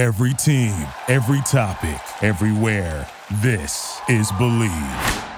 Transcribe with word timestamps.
Every 0.00 0.32
team, 0.32 0.86
every 1.08 1.42
topic, 1.42 2.00
everywhere. 2.22 3.06
This 3.42 4.00
is 4.08 4.32
Bleav. 4.32 5.28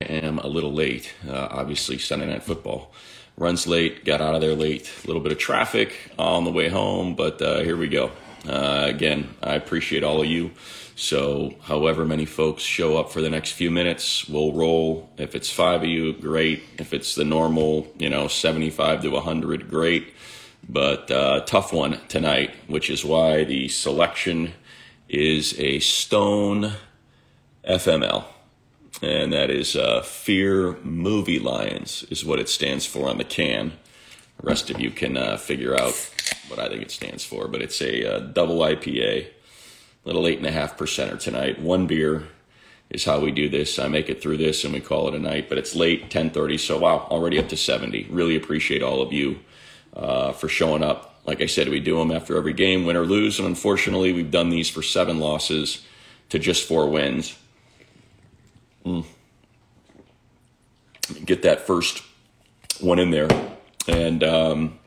I 0.00 0.04
am 0.04 0.38
a 0.38 0.46
little 0.46 0.72
late. 0.72 1.12
Uh, 1.28 1.48
obviously, 1.50 1.98
Sunday 1.98 2.26
Night 2.26 2.44
Football 2.44 2.92
runs 3.36 3.66
late, 3.66 4.04
got 4.04 4.20
out 4.20 4.36
of 4.36 4.40
there 4.42 4.54
late. 4.54 4.88
A 5.02 5.08
little 5.08 5.20
bit 5.20 5.32
of 5.32 5.38
traffic 5.38 6.12
on 6.16 6.44
the 6.44 6.52
way 6.52 6.68
home, 6.68 7.16
but 7.16 7.42
uh, 7.42 7.62
here 7.62 7.76
we 7.76 7.88
go. 7.88 8.12
Uh, 8.48 8.84
again, 8.86 9.34
I 9.42 9.56
appreciate 9.56 10.04
all 10.04 10.22
of 10.22 10.28
you. 10.28 10.52
So, 10.94 11.56
however 11.62 12.04
many 12.04 12.26
folks 12.26 12.62
show 12.62 12.96
up 12.96 13.10
for 13.10 13.20
the 13.20 13.28
next 13.28 13.52
few 13.52 13.72
minutes, 13.72 14.28
we'll 14.28 14.52
roll. 14.52 15.10
If 15.18 15.34
it's 15.34 15.50
five 15.50 15.82
of 15.82 15.88
you, 15.88 16.12
great. 16.12 16.62
If 16.78 16.94
it's 16.94 17.16
the 17.16 17.24
normal, 17.24 17.92
you 17.98 18.08
know, 18.08 18.28
75 18.28 19.02
to 19.02 19.08
100, 19.08 19.68
great. 19.68 20.14
But 20.68 21.10
uh, 21.10 21.40
tough 21.40 21.72
one 21.72 22.00
tonight, 22.08 22.54
which 22.66 22.90
is 22.90 23.04
why 23.04 23.44
the 23.44 23.68
selection 23.68 24.52
is 25.08 25.58
a 25.58 25.78
Stone 25.78 26.72
FML. 27.68 28.24
And 29.02 29.32
that 29.32 29.50
is 29.50 29.76
uh, 29.76 30.02
Fear 30.02 30.78
Movie 30.82 31.38
Lions, 31.38 32.04
is 32.10 32.24
what 32.24 32.38
it 32.38 32.48
stands 32.48 32.86
for 32.86 33.08
on 33.08 33.18
the 33.18 33.24
can. 33.24 33.72
The 34.40 34.46
rest 34.46 34.70
of 34.70 34.80
you 34.80 34.90
can 34.90 35.16
uh, 35.16 35.36
figure 35.36 35.74
out 35.74 35.94
what 36.48 36.58
I 36.58 36.68
think 36.68 36.82
it 36.82 36.90
stands 36.90 37.24
for, 37.24 37.48
but 37.48 37.62
it's 37.62 37.80
a 37.80 38.16
uh, 38.16 38.20
double 38.20 38.58
IPA, 38.58 39.28
little 40.04 40.26
eight 40.26 40.38
and 40.38 40.46
a 40.46 40.52
half 40.52 40.76
percenter 40.76 41.20
tonight. 41.20 41.60
One 41.60 41.86
beer 41.86 42.24
is 42.90 43.04
how 43.04 43.20
we 43.20 43.32
do 43.32 43.48
this. 43.48 43.78
I 43.78 43.88
make 43.88 44.08
it 44.08 44.22
through 44.22 44.36
this 44.38 44.64
and 44.64 44.72
we 44.72 44.80
call 44.80 45.08
it 45.08 45.14
a 45.14 45.18
night, 45.18 45.48
but 45.48 45.58
it's 45.58 45.74
late, 45.74 46.10
10:30, 46.10 46.58
so 46.58 46.78
wow, 46.78 47.06
already 47.10 47.38
up 47.38 47.48
to 47.50 47.56
70. 47.56 48.06
Really 48.10 48.36
appreciate 48.36 48.82
all 48.82 49.02
of 49.02 49.12
you 49.12 49.40
uh, 49.96 50.32
for 50.32 50.48
showing 50.48 50.82
up. 50.82 51.20
Like 51.24 51.40
I 51.40 51.46
said, 51.46 51.68
we 51.68 51.80
do 51.80 51.98
them 51.98 52.12
after 52.12 52.36
every 52.36 52.52
game, 52.52 52.84
win 52.84 52.96
or 52.96 53.04
lose. 53.04 53.38
And 53.38 53.48
unfortunately, 53.48 54.12
we've 54.12 54.30
done 54.30 54.50
these 54.50 54.70
for 54.70 54.82
seven 54.82 55.18
losses 55.18 55.84
to 56.28 56.38
just 56.38 56.68
four 56.68 56.88
wins. 56.88 57.36
Mm. 58.84 59.04
Get 61.24 61.42
that 61.42 61.66
first 61.66 62.02
one 62.80 62.98
in 62.98 63.10
there. 63.10 63.28
And 63.88 64.22
um, 64.22 64.78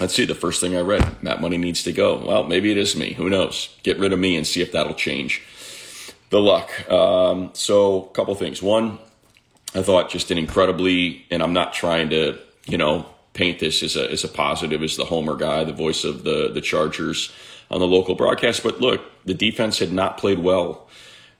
let's 0.00 0.14
see, 0.14 0.24
the 0.24 0.34
first 0.34 0.60
thing 0.60 0.76
I 0.76 0.80
read 0.80 1.22
Matt 1.22 1.40
Money 1.40 1.58
needs 1.58 1.82
to 1.84 1.92
go. 1.92 2.24
Well, 2.24 2.44
maybe 2.44 2.70
it 2.70 2.78
is 2.78 2.96
me. 2.96 3.12
Who 3.12 3.30
knows? 3.30 3.76
Get 3.82 3.98
rid 3.98 4.12
of 4.12 4.18
me 4.18 4.36
and 4.36 4.46
see 4.46 4.62
if 4.62 4.72
that'll 4.72 4.94
change 4.94 5.42
the 6.30 6.40
luck. 6.40 6.90
Um, 6.90 7.50
so, 7.52 8.04
a 8.04 8.08
couple 8.10 8.34
things. 8.34 8.62
One, 8.62 8.98
I 9.74 9.82
thought 9.82 10.10
just 10.10 10.30
an 10.30 10.38
incredibly, 10.38 11.24
and 11.30 11.42
I'm 11.42 11.52
not 11.52 11.72
trying 11.72 12.10
to, 12.10 12.38
you 12.66 12.78
know, 12.78 13.06
paint 13.36 13.60
this 13.60 13.82
as 13.82 13.96
a 13.96 14.10
as 14.10 14.24
a 14.24 14.28
positive 14.28 14.82
as 14.82 14.96
the 14.96 15.04
homer 15.04 15.36
guy, 15.36 15.62
the 15.64 15.72
voice 15.72 16.04
of 16.04 16.24
the 16.24 16.50
the 16.52 16.60
Chargers 16.60 17.32
on 17.70 17.80
the 17.80 17.86
local 17.86 18.14
broadcast. 18.14 18.62
But 18.62 18.80
look, 18.80 19.02
the 19.24 19.34
defense 19.34 19.78
had 19.78 19.92
not 19.92 20.18
played 20.18 20.38
well 20.40 20.88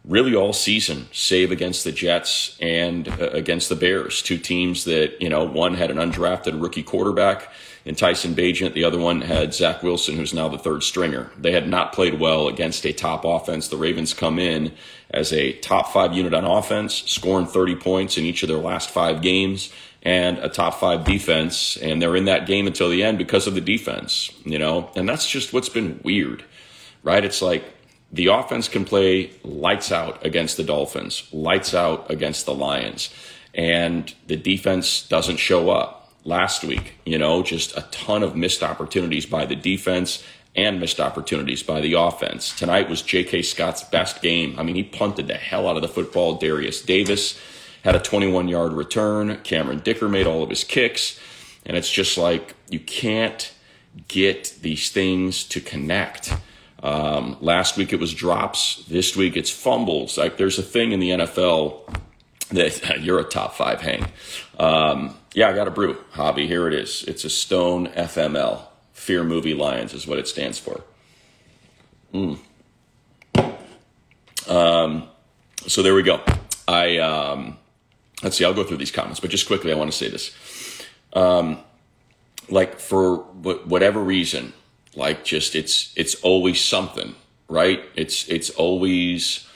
really 0.05 0.37
all 0.37 0.53
season, 0.53 1.09
save 1.11 1.51
against 1.51 1.83
the 1.83 1.91
Jets 1.91 2.57
and 2.61 3.09
uh, 3.09 3.31
against 3.33 3.69
the 3.69 3.75
Bears, 3.75 4.23
two 4.23 4.39
teams 4.39 4.85
that 4.85 5.21
you 5.21 5.29
know 5.29 5.45
one 5.45 5.75
had 5.75 5.91
an 5.91 5.97
undrafted 5.97 6.61
rookie 6.63 6.83
quarterback 6.83 7.51
in 7.85 7.95
Tyson 7.95 8.35
Bagent, 8.35 8.75
the 8.75 8.83
other 8.83 8.99
one 8.99 9.21
had 9.21 9.55
Zach 9.55 9.81
Wilson, 9.81 10.17
who's 10.17 10.35
now 10.35 10.49
the 10.49 10.59
third 10.59 10.83
stringer. 10.83 11.31
They 11.39 11.53
had 11.53 11.69
not 11.69 11.93
played 11.93 12.19
well 12.19 12.49
against 12.49 12.85
a 12.85 12.93
top 12.93 13.25
offense. 13.25 13.69
The 13.69 13.77
Ravens 13.77 14.13
come 14.13 14.41
in 14.41 14.73
as 15.11 15.33
a 15.33 15.53
top 15.61 15.93
five 15.93 16.13
unit 16.13 16.35
on 16.35 16.45
offense, 16.45 17.05
scoring 17.07 17.47
30 17.47 17.77
points 17.77 18.19
in 18.19 18.25
each 18.25 18.43
of 18.43 18.49
their 18.49 18.59
last 18.59 18.91
five 18.91 19.23
games 19.23 19.73
and 20.07 20.39
a 20.39 20.49
top 20.49 20.75
five 20.79 21.05
defense, 21.05 21.77
and 21.79 22.01
they're 22.01 22.15
in 22.15 22.27
that 22.27 22.47
game 22.47 22.69
until 22.69 22.89
the 22.89 23.03
end 23.03 23.19
because 23.19 23.49
of 23.49 23.57
the 23.57 23.61
defense, 23.61 24.31
you 24.45 24.57
know, 24.57 24.89
and 24.95 25.09
that's 25.09 25.29
just 25.29 25.53
what's 25.53 25.69
been 25.69 26.01
weird, 26.05 26.45
right? 27.03 27.25
It's 27.25 27.43
like 27.43 27.65
the 28.13 28.27
offense 28.29 28.69
can 28.69 28.85
play 28.85 29.33
lights 29.43 29.91
out 29.91 30.25
against 30.25 30.59
the 30.59 30.63
Dolphins, 30.63 31.29
lights 31.33 31.75
out 31.75 32.09
against 32.09 32.47
the 32.47 32.55
Lions, 32.55 33.13
and 33.53 34.15
the 34.29 34.37
defense 34.37 35.03
doesn't 35.09 35.39
show 35.39 35.71
up. 35.71 35.95
Last 36.25 36.65
week, 36.65 36.95
you 37.05 37.19
know, 37.19 37.43
just 37.43 37.77
a 37.77 37.83
ton 37.93 38.25
of 38.25 38.35
missed 38.35 38.63
opportunities 38.63 39.27
by 39.27 39.45
the 39.45 39.55
defense 39.55 40.25
and 40.57 40.81
missed 40.81 41.01
opportunities 41.01 41.63
by 41.63 41.81
the 41.81 41.95
offense. 41.95 42.53
Tonight 42.57 42.89
was 42.89 43.03
J.K. 43.03 43.43
Scott's 43.43 43.85
best 43.85 44.23
game. 44.23 44.59
I 44.59 44.65
mean, 44.65 44.75
he 44.75 44.83
punted 44.83 45.29
the 45.29 45.35
hell 45.35 45.69
out 45.69 45.77
of 45.77 45.83
the 45.83 45.89
football. 45.89 46.35
Darius 46.35 46.83
Davis 46.83 47.39
had 47.87 47.95
a 47.95 48.01
21 48.01 48.49
yard 48.49 48.73
return. 48.73 49.39
Cameron 49.45 49.79
Dicker 49.79 50.09
made 50.09 50.27
all 50.27 50.43
of 50.43 50.51
his 50.51 50.65
kicks. 50.65 51.21
And 51.65 51.77
it's 51.77 51.91
just 51.91 52.19
like 52.19 52.57
you 52.69 52.81
can't 52.81 53.53
get 54.09 54.57
these 54.61 54.91
things 54.91 55.45
to 55.45 55.61
connect. 55.61 56.35
Um, 56.83 57.37
last 57.41 57.77
week 57.77 57.93
it 57.93 58.01
was 58.01 58.13
drops. 58.13 58.85
This 58.89 59.15
week 59.15 59.37
it's 59.37 59.51
fumbles. 59.51 60.19
Like 60.19 60.37
there's 60.37 60.59
a 60.59 60.65
thing 60.65 60.91
in 60.91 60.99
the 60.99 61.11
NFL 61.11 61.95
that 62.51 63.01
you're 63.03 63.21
a 63.21 63.25
top 63.25 63.55
five 63.55 63.81
hang. 63.81 64.07
Um, 64.59 65.17
yeah, 65.33 65.49
I 65.49 65.53
got 65.53 65.69
a 65.69 65.71
brew 65.71 65.97
hobby. 66.11 66.49
Here 66.49 66.67
it 66.67 66.75
is. 66.75 67.05
It's 67.05 67.25
a 67.25 67.31
Stone 67.31 67.87
FML. 67.91 68.63
Fear 68.95 69.23
Movie 69.23 69.55
Lions 69.55 69.95
is 69.95 70.09
what 70.09 70.19
it 70.19 70.27
stands 70.27 70.59
for. 70.59 70.83
Mm. 72.13 72.39
Um, 74.49 75.09
so 75.69 75.85
there 75.85 75.95
we 75.95 76.03
go. 76.03 76.21
I 76.67 76.99
um, 76.99 77.59
let's 78.23 78.37
see, 78.37 78.45
I'll 78.45 78.55
go 78.55 78.65
through 78.65 78.79
these 78.79 78.91
comments, 78.91 79.21
but 79.21 79.31
just 79.31 79.47
quickly, 79.47 79.73
I 79.73 79.77
want 79.77 79.91
to 79.91 79.97
say 79.97 80.09
this. 80.09 80.35
Um, 81.13 81.59
like 82.49 82.79
for 82.79 83.19
whatever 83.19 84.01
reason, 84.01 84.53
like 84.95 85.25
just 85.25 85.55
it's 85.55 85.93
it's 85.97 86.15
always 86.17 86.61
something, 86.61 87.15
right? 87.49 87.83
It's 87.95 88.29
it's 88.29 88.51
always, 88.51 89.47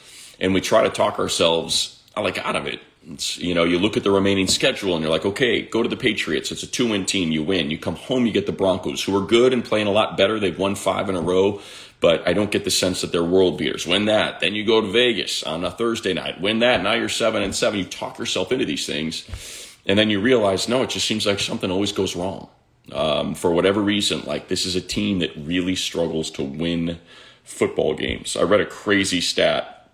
and 0.41 0.54
we 0.54 0.60
try 0.60 0.82
to 0.82 0.91
talk 0.91 1.19
ourselves 1.19 2.03
like 2.16 2.38
out 2.38 2.56
of 2.56 2.66
it. 2.66 2.81
It's, 3.09 3.38
you 3.38 3.55
know, 3.55 3.65
you 3.65 3.78
look 3.78 3.97
at 3.97 4.05
the 4.05 4.11
remaining 4.11 4.47
schedule 4.47 4.94
and 4.94 5.03
you're 5.03 5.11
like, 5.11 5.25
okay, 5.25 5.62
go 5.62 5.83
to 5.83 5.88
the 5.88 5.97
Patriots. 5.97 6.53
It's 6.53 6.62
a 6.62 6.66
two 6.66 6.88
win 6.91 7.06
team. 7.06 7.33
You 7.33 7.43
win. 7.43 7.71
You 7.71 7.78
come 7.78 7.97
home, 7.97 8.27
you 8.27 8.33
get 8.33 8.47
the 8.47 8.53
Broncos, 8.53 9.03
who 9.03 9.16
are 9.16 9.27
good 9.27 9.53
and 9.53 9.65
playing 9.65 9.87
a 9.87 9.93
lot 9.93 10.16
better. 10.16 10.38
They've 10.38 10.59
won 10.59 10.75
five 10.75 11.09
in 11.09 11.16
a 11.16 11.21
row 11.21 11.61
but 12.00 12.27
I 12.27 12.33
don't 12.33 12.50
get 12.50 12.65
the 12.65 12.71
sense 12.71 13.03
that 13.03 13.12
they're 13.12 13.22
world 13.22 13.59
beaters. 13.59 13.87
Win 13.87 14.06
that, 14.06 14.41
then 14.41 14.55
you 14.55 14.65
go 14.65 14.81
to 14.81 14.91
Vegas 14.91 15.43
on 15.43 15.65
a 15.65 15.71
Thursday 15.71 16.15
night. 16.15 16.41
Win 16.41 16.61
that, 16.61 16.83
now 16.83 16.94
you're 16.94 17.09
seven 17.09 17.43
and 17.43 17.55
seven. 17.55 17.78
You 17.78 17.84
talk 17.84 18.19
yourself 18.19 18.50
into 18.50 18.65
these 18.65 18.87
things, 18.87 19.77
and 19.87 19.99
then 19.99 20.11
you 20.11 20.21
realize, 20.21 20.69
no, 20.69 20.82
it 20.82 20.91
just 20.91 21.06
seems 21.06 21.27
like 21.27 21.38
something 21.38 21.71
always 21.71 21.93
goes 21.93 22.17
wrong 22.17 22.49
um, 22.93 23.34
for 23.34 23.50
whatever 23.50 23.81
reason. 23.81 24.22
Like 24.25 24.49
this 24.49 24.65
is 24.65 24.75
a 24.75 24.81
team 24.81 25.19
that 25.19 25.32
really 25.37 25.77
struggles 25.77 26.31
to 26.32 26.43
win 26.43 26.99
football 27.44 27.94
games. 27.94 28.37
I 28.37 28.43
read 28.43 28.61
a 28.61 28.67
crazy 28.67 29.21
stat 29.21 29.91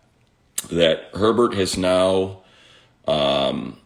that 0.71 1.11
Herbert 1.15 1.55
has 1.55 1.77
now 1.77 2.43
um, 3.07 3.79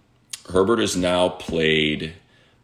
Herbert 0.51 0.81
has 0.81 0.97
now 0.97 1.29
played 1.29 2.15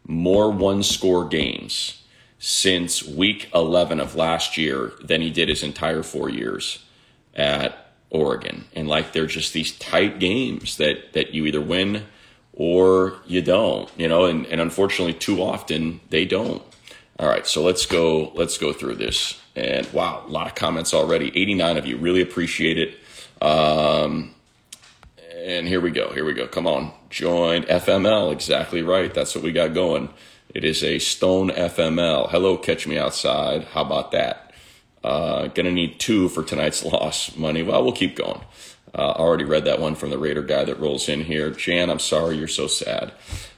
more 0.05 0.51
one 0.51 0.83
score 0.83 1.25
games 1.25 2.03
since 2.39 3.03
week 3.03 3.49
11 3.53 3.99
of 3.99 4.15
last 4.15 4.57
year 4.57 4.93
than 5.01 5.21
he 5.21 5.29
did 5.29 5.49
his 5.49 5.63
entire 5.63 6.03
four 6.03 6.29
years 6.29 6.83
at 7.35 7.87
Oregon. 8.09 8.65
And 8.75 8.87
like 8.87 9.11
they're 9.11 9.25
just 9.25 9.53
these 9.53 9.77
tight 9.77 10.19
games 10.19 10.77
that, 10.77 11.13
that 11.13 11.33
you 11.33 11.45
either 11.45 11.61
win 11.61 12.05
or 12.53 13.15
you 13.25 13.41
don't, 13.41 13.89
you 13.97 14.07
know, 14.07 14.25
and, 14.25 14.45
and 14.47 14.61
unfortunately 14.61 15.13
too 15.13 15.41
often 15.41 15.99
they 16.09 16.25
don't. 16.25 16.61
All 17.19 17.27
right, 17.27 17.47
so 17.47 17.63
let's 17.63 17.87
go 17.87 18.31
let's 18.35 18.59
go 18.59 18.71
through 18.71 18.95
this. 18.95 19.41
And 19.55 19.91
wow, 19.91 20.23
a 20.27 20.29
lot 20.29 20.45
of 20.45 20.53
comments 20.53 20.93
already. 20.93 21.29
89 21.29 21.77
of 21.77 21.85
you. 21.87 21.97
Really 21.97 22.21
appreciate 22.21 22.77
it. 22.77 22.95
Um, 23.41 24.35
and 25.37 25.67
here 25.67 25.79
we 25.79 25.91
go. 25.91 26.11
Here 26.13 26.25
we 26.25 26.33
go. 26.33 26.47
Come 26.47 26.67
on. 26.67 26.91
Join 27.09 27.63
FML. 27.63 28.31
Exactly 28.31 28.81
right. 28.81 29.13
That's 29.13 29.35
what 29.35 29.43
we 29.43 29.51
got 29.51 29.73
going. 29.73 30.09
It 30.53 30.63
is 30.63 30.83
a 30.83 30.99
Stone 30.99 31.49
FML. 31.51 32.29
Hello, 32.29 32.57
Catch 32.57 32.87
Me 32.87 32.97
Outside. 32.97 33.65
How 33.65 33.81
about 33.81 34.11
that? 34.11 34.53
Uh, 35.03 35.47
gonna 35.47 35.71
need 35.71 35.99
two 35.99 36.29
for 36.29 36.43
tonight's 36.43 36.83
loss 36.93 37.35
money. 37.35 37.61
Well, 37.63 37.83
we'll 37.83 37.93
keep 37.93 38.15
going. 38.15 38.41
Uh, 38.95 39.11
already 39.11 39.43
read 39.43 39.65
that 39.65 39.79
one 39.79 39.95
from 39.95 40.09
the 40.09 40.17
Raider 40.17 40.41
guy 40.41 40.63
that 40.63 40.79
rolls 40.79 41.07
in 41.07 41.21
here. 41.21 41.51
Jan, 41.51 41.89
I'm 41.89 41.99
sorry 41.99 42.37
you're 42.37 42.47
so 42.47 42.67
sad. 42.67 43.11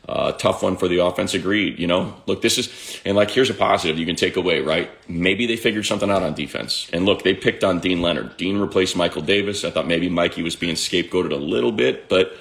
Uh, 0.09 0.31
tough 0.31 0.63
one 0.63 0.75
for 0.75 0.87
the 0.87 0.97
offense. 0.97 1.35
Agreed. 1.35 1.77
You 1.77 1.85
know, 1.85 2.15
look, 2.25 2.41
this 2.41 2.57
is, 2.57 2.99
and 3.05 3.15
like, 3.15 3.29
here's 3.29 3.51
a 3.51 3.53
positive 3.53 3.99
you 3.99 4.07
can 4.07 4.15
take 4.15 4.37
away, 4.37 4.59
right? 4.61 4.89
Maybe 5.07 5.45
they 5.45 5.55
figured 5.55 5.85
something 5.85 6.09
out 6.09 6.23
on 6.23 6.33
defense. 6.33 6.89
And 6.91 7.05
look, 7.05 7.21
they 7.21 7.35
picked 7.35 7.63
on 7.63 7.79
Deane 7.79 8.01
Leonard. 8.01 8.35
Deane 8.35 8.57
replaced 8.57 8.95
Michael 8.95 9.21
Davis. 9.21 9.63
I 9.63 9.69
thought 9.69 9.85
maybe 9.85 10.09
Mikey 10.09 10.41
was 10.41 10.55
being 10.55 10.73
scapegoated 10.73 11.31
a 11.31 11.35
little 11.35 11.71
bit, 11.71 12.09
but 12.09 12.35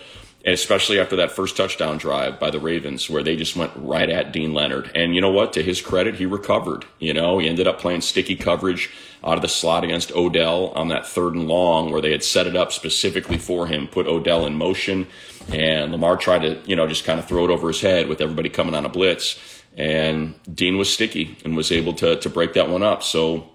and 0.48 0.54
especially 0.54 0.98
after 0.98 1.16
that 1.16 1.30
first 1.30 1.58
touchdown 1.58 1.98
drive 1.98 2.40
by 2.40 2.50
the 2.50 2.58
Ravens, 2.58 3.10
where 3.10 3.22
they 3.22 3.36
just 3.36 3.54
went 3.54 3.70
right 3.76 4.08
at 4.08 4.32
Deane 4.32 4.54
Leonard. 4.54 4.90
And 4.94 5.14
you 5.14 5.20
know 5.20 5.30
what? 5.30 5.52
To 5.52 5.62
his 5.62 5.82
credit, 5.82 6.14
he 6.14 6.24
recovered. 6.24 6.86
You 6.98 7.12
know, 7.12 7.38
he 7.38 7.46
ended 7.46 7.68
up 7.68 7.78
playing 7.78 8.00
sticky 8.00 8.34
coverage 8.34 8.88
out 9.22 9.36
of 9.36 9.42
the 9.42 9.48
slot 9.48 9.84
against 9.84 10.10
Odell 10.12 10.68
on 10.68 10.88
that 10.88 11.06
third 11.06 11.34
and 11.34 11.48
long, 11.48 11.92
where 11.92 12.00
they 12.00 12.12
had 12.12 12.24
set 12.24 12.46
it 12.46 12.56
up 12.56 12.72
specifically 12.72 13.36
for 13.36 13.66
him, 13.66 13.88
put 13.88 14.06
Odell 14.06 14.46
in 14.46 14.54
motion, 14.54 15.06
and 15.52 15.92
Lamar 15.92 16.16
tried 16.16 16.38
to, 16.38 16.58
you 16.64 16.76
know, 16.76 16.86
just 16.86 17.04
kind 17.04 17.20
of 17.20 17.28
throw 17.28 17.44
it 17.44 17.50
over 17.50 17.68
his 17.68 17.82
head 17.82 18.08
with 18.08 18.22
everybody 18.22 18.48
coming 18.48 18.74
on 18.74 18.86
a 18.86 18.88
blitz. 18.88 19.38
And 19.76 20.34
Deane 20.50 20.78
was 20.78 20.90
sticky 20.90 21.36
and 21.44 21.58
was 21.58 21.70
able 21.70 21.92
to 21.92 22.16
to 22.16 22.30
break 22.30 22.54
that 22.54 22.70
one 22.70 22.82
up. 22.82 23.02
So 23.02 23.50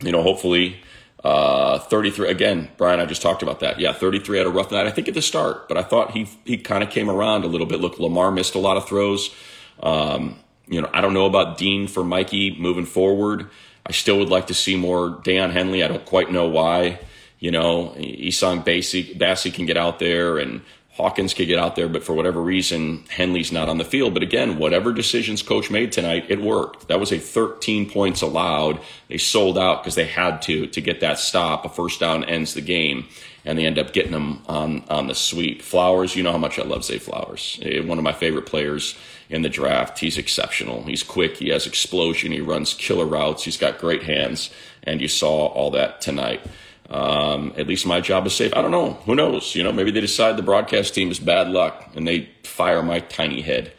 you 0.00 0.12
know, 0.12 0.22
hopefully 0.22 0.80
uh, 1.22 1.78
33 1.78 2.28
again, 2.28 2.70
Brian. 2.76 3.00
I 3.00 3.04
just 3.04 3.22
talked 3.22 3.42
about 3.42 3.60
that. 3.60 3.78
Yeah, 3.78 3.92
33 3.92 4.38
had 4.38 4.46
a 4.46 4.50
rough 4.50 4.70
night. 4.70 4.86
I 4.86 4.90
think 4.90 5.08
at 5.08 5.14
the 5.14 5.22
start, 5.22 5.68
but 5.68 5.76
I 5.76 5.82
thought 5.82 6.12
he 6.12 6.28
he 6.44 6.56
kind 6.56 6.82
of 6.82 6.90
came 6.90 7.10
around 7.10 7.44
a 7.44 7.46
little 7.46 7.66
bit. 7.66 7.80
Look, 7.80 7.98
Lamar 7.98 8.30
missed 8.30 8.54
a 8.54 8.58
lot 8.58 8.76
of 8.76 8.88
throws. 8.88 9.34
Um, 9.82 10.38
you 10.66 10.80
know, 10.80 10.88
I 10.94 11.00
don't 11.00 11.14
know 11.14 11.26
about 11.26 11.58
Deane 11.58 11.88
for 11.88 12.04
Mikey 12.04 12.56
moving 12.58 12.86
forward. 12.86 13.50
I 13.84 13.92
still 13.92 14.18
would 14.18 14.28
like 14.28 14.46
to 14.46 14.54
see 14.54 14.76
more 14.76 15.10
Daiyan 15.10 15.50
Henley. 15.50 15.82
I 15.82 15.88
don't 15.88 16.04
quite 16.04 16.30
know 16.30 16.48
why. 16.48 17.00
You 17.38 17.50
know, 17.50 17.94
Essang 17.96 18.64
Bassey, 18.64 19.16
Bassey 19.16 19.52
can 19.52 19.66
get 19.66 19.76
out 19.76 19.98
there 19.98 20.38
and 20.38 20.60
Hawkins 21.00 21.32
could 21.32 21.46
get 21.48 21.58
out 21.58 21.76
there, 21.76 21.88
but 21.88 22.04
for 22.04 22.12
whatever 22.12 22.42
reason, 22.42 23.04
Henley's 23.08 23.50
not 23.50 23.68
on 23.68 23.78
the 23.78 23.84
field. 23.84 24.12
But 24.12 24.22
again, 24.22 24.58
whatever 24.58 24.92
decisions 24.92 25.42
coach 25.42 25.70
made 25.70 25.92
tonight, 25.92 26.26
it 26.28 26.40
worked. 26.40 26.88
That 26.88 27.00
was 27.00 27.10
a 27.10 27.18
13 27.18 27.88
points 27.88 28.20
allowed. 28.20 28.80
They 29.08 29.16
sold 29.16 29.56
out 29.56 29.82
because 29.82 29.94
they 29.94 30.04
had 30.04 30.42
to 30.42 30.66
to 30.66 30.80
get 30.80 31.00
that 31.00 31.18
stop. 31.18 31.64
A 31.64 31.68
first 31.68 32.00
down 32.00 32.24
ends 32.24 32.54
the 32.54 32.60
game, 32.60 33.06
and 33.44 33.58
they 33.58 33.64
end 33.64 33.78
up 33.78 33.92
getting 33.92 34.12
them 34.12 34.42
on 34.46 34.84
on 34.88 35.06
the 35.06 35.14
sweep. 35.14 35.62
Flowers, 35.62 36.14
you 36.14 36.22
know 36.22 36.32
how 36.32 36.38
much 36.38 36.58
I 36.58 36.62
love 36.64 36.84
Zay 36.84 36.98
Flowers. 36.98 37.58
Eh, 37.62 37.80
one 37.80 37.98
of 37.98 38.04
my 38.04 38.12
favorite 38.12 38.46
players 38.46 38.96
in 39.30 39.42
the 39.42 39.48
draft. 39.48 39.98
He's 39.98 40.18
exceptional. 40.18 40.82
He's 40.82 41.02
quick. 41.02 41.38
He 41.38 41.48
has 41.48 41.66
explosion. 41.66 42.32
He 42.32 42.40
runs 42.40 42.74
killer 42.74 43.06
routes. 43.06 43.44
He's 43.44 43.56
got 43.56 43.78
great 43.78 44.02
hands, 44.02 44.50
and 44.82 45.00
you 45.00 45.08
saw 45.08 45.46
all 45.46 45.70
that 45.70 46.00
tonight. 46.00 46.42
Um, 46.90 47.52
at 47.56 47.68
least 47.68 47.86
my 47.86 48.00
job 48.00 48.26
is 48.26 48.34
safe. 48.34 48.52
I 48.56 48.62
don't 48.62 48.72
know. 48.72 48.94
Who 49.06 49.14
knows? 49.14 49.54
You 49.54 49.62
know, 49.62 49.72
maybe 49.72 49.92
they 49.92 50.00
decide 50.00 50.36
the 50.36 50.42
broadcast 50.42 50.92
team 50.94 51.10
is 51.10 51.20
bad 51.20 51.48
luck 51.48 51.90
and 51.94 52.06
they 52.06 52.30
fire 52.42 52.82
my 52.82 52.98
tiny 53.00 53.42
head. 53.42 53.72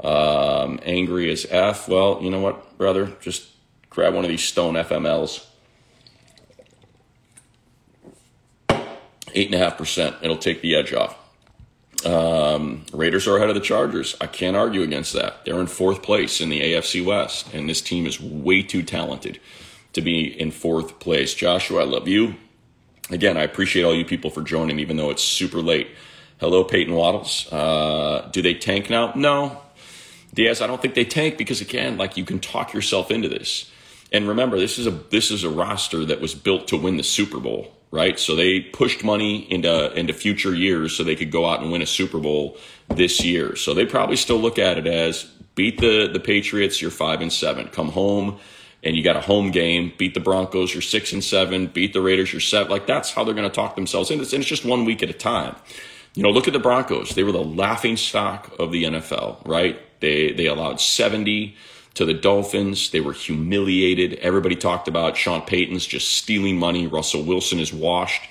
Um, 0.00 0.78
angry 0.82 1.30
as 1.30 1.46
F. 1.48 1.88
Well, 1.88 2.18
you 2.22 2.30
know 2.30 2.40
what, 2.40 2.76
brother? 2.76 3.16
Just 3.20 3.48
grab 3.88 4.14
one 4.14 4.24
of 4.24 4.30
these 4.30 4.44
stone 4.44 4.74
FMLs. 4.74 5.46
Eight 9.34 9.46
and 9.46 9.54
a 9.54 9.58
half 9.58 9.78
percent. 9.78 10.16
It'll 10.22 10.36
take 10.36 10.60
the 10.60 10.74
edge 10.74 10.92
off. 10.92 11.16
Um, 12.04 12.84
Raiders 12.92 13.26
are 13.26 13.36
ahead 13.36 13.48
of 13.48 13.54
the 13.54 13.60
Chargers. 13.60 14.14
I 14.20 14.26
can't 14.26 14.56
argue 14.56 14.82
against 14.82 15.14
that. 15.14 15.44
They're 15.44 15.58
in 15.60 15.66
fourth 15.66 16.02
place 16.02 16.40
in 16.40 16.48
the 16.48 16.60
AFC 16.60 17.04
West, 17.04 17.52
and 17.52 17.68
this 17.68 17.80
team 17.80 18.06
is 18.06 18.20
way 18.20 18.62
too 18.62 18.82
talented 18.82 19.40
to 19.94 20.00
be 20.00 20.26
in 20.40 20.50
fourth 20.50 21.00
place. 21.00 21.34
Joshua, 21.34 21.82
I 21.82 21.84
love 21.84 22.06
you. 22.06 22.36
Again, 23.10 23.36
I 23.36 23.42
appreciate 23.42 23.84
all 23.84 23.94
you 23.94 24.04
people 24.04 24.30
for 24.30 24.42
joining, 24.42 24.78
even 24.80 24.96
though 24.96 25.10
it's 25.10 25.22
super 25.22 25.60
late. 25.60 25.88
Hello, 26.40 26.62
Peyton 26.62 26.94
Waddles. 26.94 27.50
Uh, 27.50 28.28
do 28.32 28.42
they 28.42 28.54
tank 28.54 28.90
now? 28.90 29.12
No. 29.16 29.62
Diaz, 30.34 30.60
I 30.60 30.66
don't 30.66 30.80
think 30.80 30.94
they 30.94 31.04
tank 31.04 31.38
because 31.38 31.60
again, 31.60 31.96
like 31.96 32.16
you 32.16 32.24
can 32.24 32.38
talk 32.38 32.74
yourself 32.74 33.10
into 33.10 33.28
this. 33.28 33.70
And 34.12 34.28
remember, 34.28 34.58
this 34.58 34.78
is 34.78 34.86
a 34.86 34.90
this 34.90 35.30
is 35.30 35.44
a 35.44 35.50
roster 35.50 36.04
that 36.04 36.20
was 36.20 36.34
built 36.34 36.68
to 36.68 36.76
win 36.76 36.96
the 36.96 37.02
Super 37.02 37.40
Bowl, 37.40 37.72
right? 37.90 38.18
So 38.18 38.36
they 38.36 38.60
pushed 38.60 39.04
money 39.04 39.50
into 39.50 39.92
into 39.94 40.12
future 40.12 40.54
years 40.54 40.94
so 40.94 41.02
they 41.02 41.16
could 41.16 41.30
go 41.30 41.46
out 41.46 41.60
and 41.60 41.72
win 41.72 41.82
a 41.82 41.86
Super 41.86 42.18
Bowl 42.18 42.56
this 42.88 43.24
year. 43.24 43.56
So 43.56 43.74
they 43.74 43.84
probably 43.84 44.16
still 44.16 44.38
look 44.38 44.58
at 44.58 44.78
it 44.78 44.86
as 44.86 45.24
beat 45.54 45.80
the 45.80 46.08
the 46.10 46.20
Patriots, 46.20 46.80
you're 46.80 46.90
five 46.90 47.20
and 47.20 47.32
seven. 47.32 47.68
Come 47.68 47.88
home, 47.88 48.38
and 48.82 48.96
you 48.96 49.02
got 49.02 49.16
a 49.16 49.20
home 49.20 49.50
game, 49.50 49.92
beat 49.98 50.14
the 50.14 50.20
Broncos, 50.20 50.72
you're 50.72 50.82
six 50.82 51.12
and 51.12 51.22
seven, 51.22 51.66
beat 51.66 51.92
the 51.92 52.00
Raiders, 52.00 52.32
you're 52.32 52.40
seven. 52.40 52.70
Like 52.70 52.86
that's 52.86 53.12
how 53.12 53.24
they're 53.24 53.34
going 53.34 53.48
to 53.48 53.54
talk 53.54 53.74
themselves 53.74 54.10
in. 54.10 54.20
It's, 54.20 54.32
and 54.32 54.40
it's 54.40 54.48
just 54.48 54.64
one 54.64 54.84
week 54.84 55.02
at 55.02 55.10
a 55.10 55.14
time. 55.14 55.56
You 56.14 56.22
know, 56.22 56.30
look 56.30 56.46
at 56.46 56.52
the 56.52 56.58
Broncos. 56.58 57.14
They 57.14 57.22
were 57.22 57.32
the 57.32 57.44
laughing 57.44 57.96
stock 57.96 58.54
of 58.58 58.72
the 58.72 58.84
NFL, 58.84 59.46
right? 59.46 59.78
They 60.00 60.32
they 60.32 60.46
allowed 60.46 60.80
70 60.80 61.56
to 61.94 62.04
the 62.04 62.14
Dolphins. 62.14 62.90
They 62.90 63.00
were 63.00 63.12
humiliated. 63.12 64.14
Everybody 64.14 64.56
talked 64.56 64.88
about 64.88 65.16
Sean 65.16 65.42
Payton's 65.42 65.86
just 65.86 66.14
stealing 66.14 66.56
money. 66.56 66.86
Russell 66.86 67.22
Wilson 67.22 67.58
is 67.58 67.72
washed. 67.72 68.22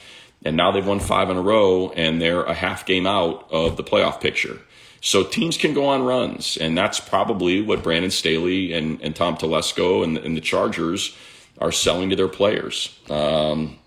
And 0.46 0.56
now 0.56 0.72
they've 0.72 0.86
won 0.86 1.00
five 1.00 1.30
in 1.30 1.38
a 1.38 1.42
row 1.42 1.90
and 1.92 2.22
they're 2.22 2.44
a 2.44 2.54
half 2.54 2.86
game 2.86 3.08
out 3.08 3.52
of 3.52 3.76
the 3.76 3.84
playoff 3.84 4.22
picture. 4.22 4.60
So 5.02 5.24
teams 5.24 5.58
can 5.58 5.74
go 5.74 5.88
on 5.88 6.04
runs, 6.04 6.58
and 6.58 6.78
that's 6.78 7.00
probably 7.00 7.62
what 7.62 7.84
Brandon 7.84 8.12
Staley 8.12 8.74
and, 8.74 9.00
and 9.02 9.16
Tom 9.16 9.38
Telesco 9.38 10.04
and, 10.04 10.18
and 10.18 10.36
the 10.36 10.42
Chargers 10.42 11.16
are 11.60 11.72
selling 11.72 12.10
to 12.10 12.16
their 12.16 12.28
players. 12.28 12.98
Um, 13.10 13.78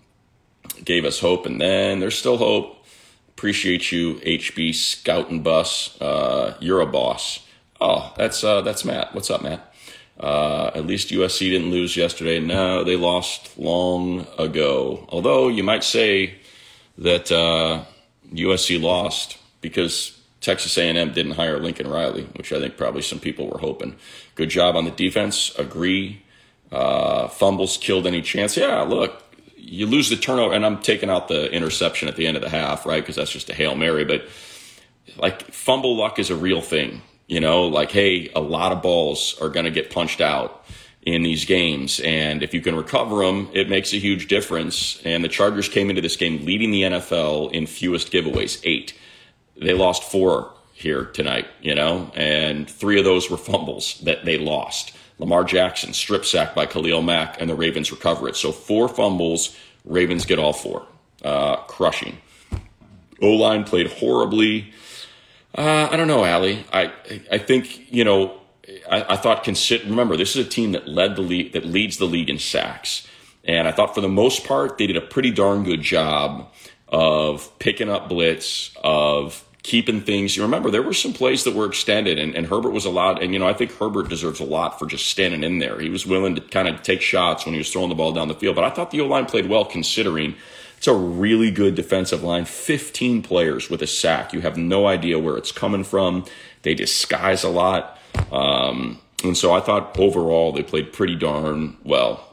gave 0.83 1.05
us 1.05 1.19
hope, 1.19 1.45
and 1.45 1.59
then 1.59 1.99
there's 1.99 2.17
still 2.17 2.37
hope. 2.37 2.85
Appreciate 3.29 3.91
you, 3.91 4.15
HB 4.15 4.73
Scout 4.73 5.29
and 5.29 5.43
Bus. 5.43 5.99
Uh, 6.01 6.55
you're 6.59 6.81
a 6.81 6.85
boss. 6.85 7.45
Oh, 7.79 8.13
that's 8.17 8.43
uh, 8.43 8.61
that's 8.61 8.85
Matt. 8.85 9.13
What's 9.13 9.29
up, 9.29 9.41
Matt? 9.41 9.73
Uh, 10.19 10.69
at 10.75 10.85
least 10.85 11.09
USC 11.09 11.49
didn't 11.49 11.71
lose 11.71 11.97
yesterday. 11.97 12.39
No, 12.39 12.83
they 12.83 12.95
lost 12.95 13.57
long 13.57 14.27
ago. 14.37 15.07
Although 15.09 15.47
you 15.47 15.63
might 15.63 15.83
say 15.83 16.35
that 16.97 17.25
USC 18.33 18.77
uh, 18.77 18.79
lost 18.79 19.37
because 19.61 20.19
Texas 20.41 20.77
A&M 20.77 21.13
didn't 21.13 21.33
hire 21.33 21.59
Lincoln 21.59 21.87
Riley, 21.87 22.23
which 22.35 22.51
I 22.51 22.59
think 22.59 22.77
probably 22.77 23.01
some 23.01 23.19
people 23.19 23.47
were 23.47 23.59
hoping. 23.59 23.95
Good 24.35 24.49
job 24.49 24.75
on 24.75 24.85
the 24.85 24.91
defense. 24.91 25.53
Agree. 25.57 26.23
Uh, 26.71 27.27
fumbles 27.27 27.77
killed 27.77 28.07
any 28.07 28.21
chance. 28.21 28.57
Yeah, 28.57 28.81
look, 28.81 29.23
you 29.55 29.85
lose 29.85 30.09
the 30.09 30.15
turnover, 30.15 30.53
and 30.53 30.65
I'm 30.65 30.81
taking 30.81 31.09
out 31.09 31.27
the 31.27 31.51
interception 31.51 32.07
at 32.07 32.15
the 32.15 32.27
end 32.27 32.37
of 32.37 32.43
the 32.43 32.49
half, 32.49 32.85
right? 32.85 33.01
Because 33.01 33.15
that's 33.15 33.31
just 33.31 33.49
a 33.49 33.53
hail 33.53 33.75
mary. 33.75 34.05
But 34.05 34.25
like 35.17 35.43
fumble 35.51 35.95
luck 35.95 36.17
is 36.17 36.29
a 36.29 36.35
real 36.35 36.61
thing. 36.61 37.01
You 37.27 37.39
know, 37.39 37.67
like 37.67 37.91
hey, 37.91 38.29
a 38.35 38.41
lot 38.41 38.71
of 38.71 38.81
balls 38.81 39.37
are 39.41 39.49
going 39.49 39.65
to 39.65 39.71
get 39.71 39.91
punched 39.91 40.21
out 40.21 40.65
in 41.03 41.23
these 41.23 41.45
games, 41.45 41.99
and 42.01 42.43
if 42.43 42.53
you 42.53 42.61
can 42.61 42.75
recover 42.75 43.25
them, 43.25 43.49
it 43.53 43.69
makes 43.69 43.91
a 43.93 43.97
huge 43.97 44.27
difference. 44.27 45.01
And 45.03 45.23
the 45.23 45.29
Chargers 45.29 45.67
came 45.67 45.89
into 45.89 46.01
this 46.01 46.15
game 46.15 46.45
leading 46.45 46.71
the 46.71 46.83
NFL 46.83 47.51
in 47.51 47.65
fewest 47.65 48.11
giveaways, 48.11 48.61
eight 48.63 48.93
they 49.61 49.73
lost 49.73 50.03
four 50.03 50.53
here 50.73 51.05
tonight, 51.05 51.47
you 51.61 51.75
know, 51.75 52.11
and 52.15 52.69
three 52.69 52.97
of 52.97 53.05
those 53.05 53.29
were 53.29 53.37
fumbles 53.37 53.99
that 54.01 54.25
they 54.25 54.37
lost. 54.37 54.93
Lamar 55.19 55.43
Jackson 55.43 55.93
strip 55.93 56.25
sacked 56.25 56.55
by 56.55 56.65
Khalil 56.65 57.03
Mack, 57.03 57.39
and 57.39 57.49
the 57.49 57.55
Ravens 57.55 57.91
recover 57.91 58.27
it. 58.27 58.35
So 58.35 58.51
four 58.51 58.89
fumbles, 58.89 59.55
Ravens 59.85 60.25
get 60.25 60.39
all 60.39 60.53
four, 60.53 60.87
uh, 61.23 61.57
crushing. 61.57 62.17
O 63.21 63.29
line 63.29 63.63
played 63.63 63.87
horribly. 63.87 64.73
Uh, 65.55 65.89
I 65.91 65.95
don't 65.95 66.07
know, 66.07 66.25
Allie. 66.25 66.65
I 66.73 66.91
I 67.31 67.37
think 67.37 67.93
you 67.93 68.03
know. 68.03 68.40
I, 68.89 69.13
I 69.13 69.15
thought 69.17 69.43
consider. 69.43 69.85
Remember, 69.89 70.17
this 70.17 70.35
is 70.35 70.45
a 70.45 70.49
team 70.49 70.71
that 70.73 70.87
led 70.87 71.15
the 71.15 71.21
league, 71.21 71.53
that 71.53 71.65
leads 71.65 71.97
the 71.97 72.05
league 72.05 72.29
in 72.29 72.39
sacks, 72.39 73.07
and 73.43 73.67
I 73.67 73.71
thought 73.71 73.95
for 73.95 74.01
the 74.01 74.09
most 74.09 74.45
part 74.45 74.77
they 74.77 74.87
did 74.87 74.97
a 74.97 75.01
pretty 75.01 75.31
darn 75.31 75.63
good 75.63 75.81
job 75.81 76.51
of 76.87 77.57
picking 77.59 77.89
up 77.89 78.09
blitz, 78.09 78.75
of 78.83 79.45
keeping 79.63 80.01
things. 80.01 80.35
You 80.35 80.43
remember 80.43 80.71
there 80.71 80.81
were 80.81 80.93
some 80.93 81.13
plays 81.13 81.43
that 81.43 81.55
were 81.55 81.65
extended, 81.65 82.17
and, 82.17 82.35
and, 82.35 82.47
Herbert 82.47 82.71
was 82.71 82.85
allowed. 82.85 83.21
And 83.21 83.33
you 83.33 83.39
know, 83.39 83.47
I 83.47 83.53
think 83.53 83.71
Herbert 83.71 84.09
deserves 84.09 84.39
a 84.39 84.45
lot 84.45 84.79
for 84.79 84.85
just 84.85 85.07
standing 85.07 85.43
in 85.43 85.59
there. 85.59 85.79
He 85.79 85.89
was 85.89 86.05
willing 86.05 86.35
to 86.35 86.41
kind 86.41 86.67
of 86.67 86.81
take 86.81 87.01
shots 87.01 87.45
when 87.45 87.53
he 87.53 87.59
was 87.59 87.71
throwing 87.71 87.89
the 87.89 87.95
ball 87.95 88.11
down 88.11 88.27
the 88.27 88.35
field. 88.35 88.55
But 88.55 88.65
I 88.65 88.69
thought 88.69 88.91
the 88.91 89.01
O 89.01 89.07
line 89.07 89.25
played 89.25 89.47
well, 89.47 89.65
considering 89.65 90.35
it's 90.77 90.87
a 90.87 90.95
really 90.95 91.51
good 91.51 91.75
defensive 91.75 92.23
line. 92.23 92.45
Fifteen 92.45 93.21
players 93.21 93.69
with 93.69 93.81
a 93.81 93.87
sack. 93.87 94.33
You 94.33 94.41
have 94.41 94.57
no 94.57 94.87
idea 94.87 95.19
where 95.19 95.37
it's 95.37 95.51
coming 95.51 95.83
from. 95.83 96.25
They 96.63 96.73
disguise 96.73 97.43
a 97.43 97.49
lot, 97.49 97.99
um, 98.31 98.99
and 99.23 99.37
so 99.37 99.53
I 99.53 99.59
thought 99.59 99.97
overall 99.99 100.51
they 100.51 100.63
played 100.63 100.93
pretty 100.93 101.15
darn 101.15 101.77
well. 101.83 102.27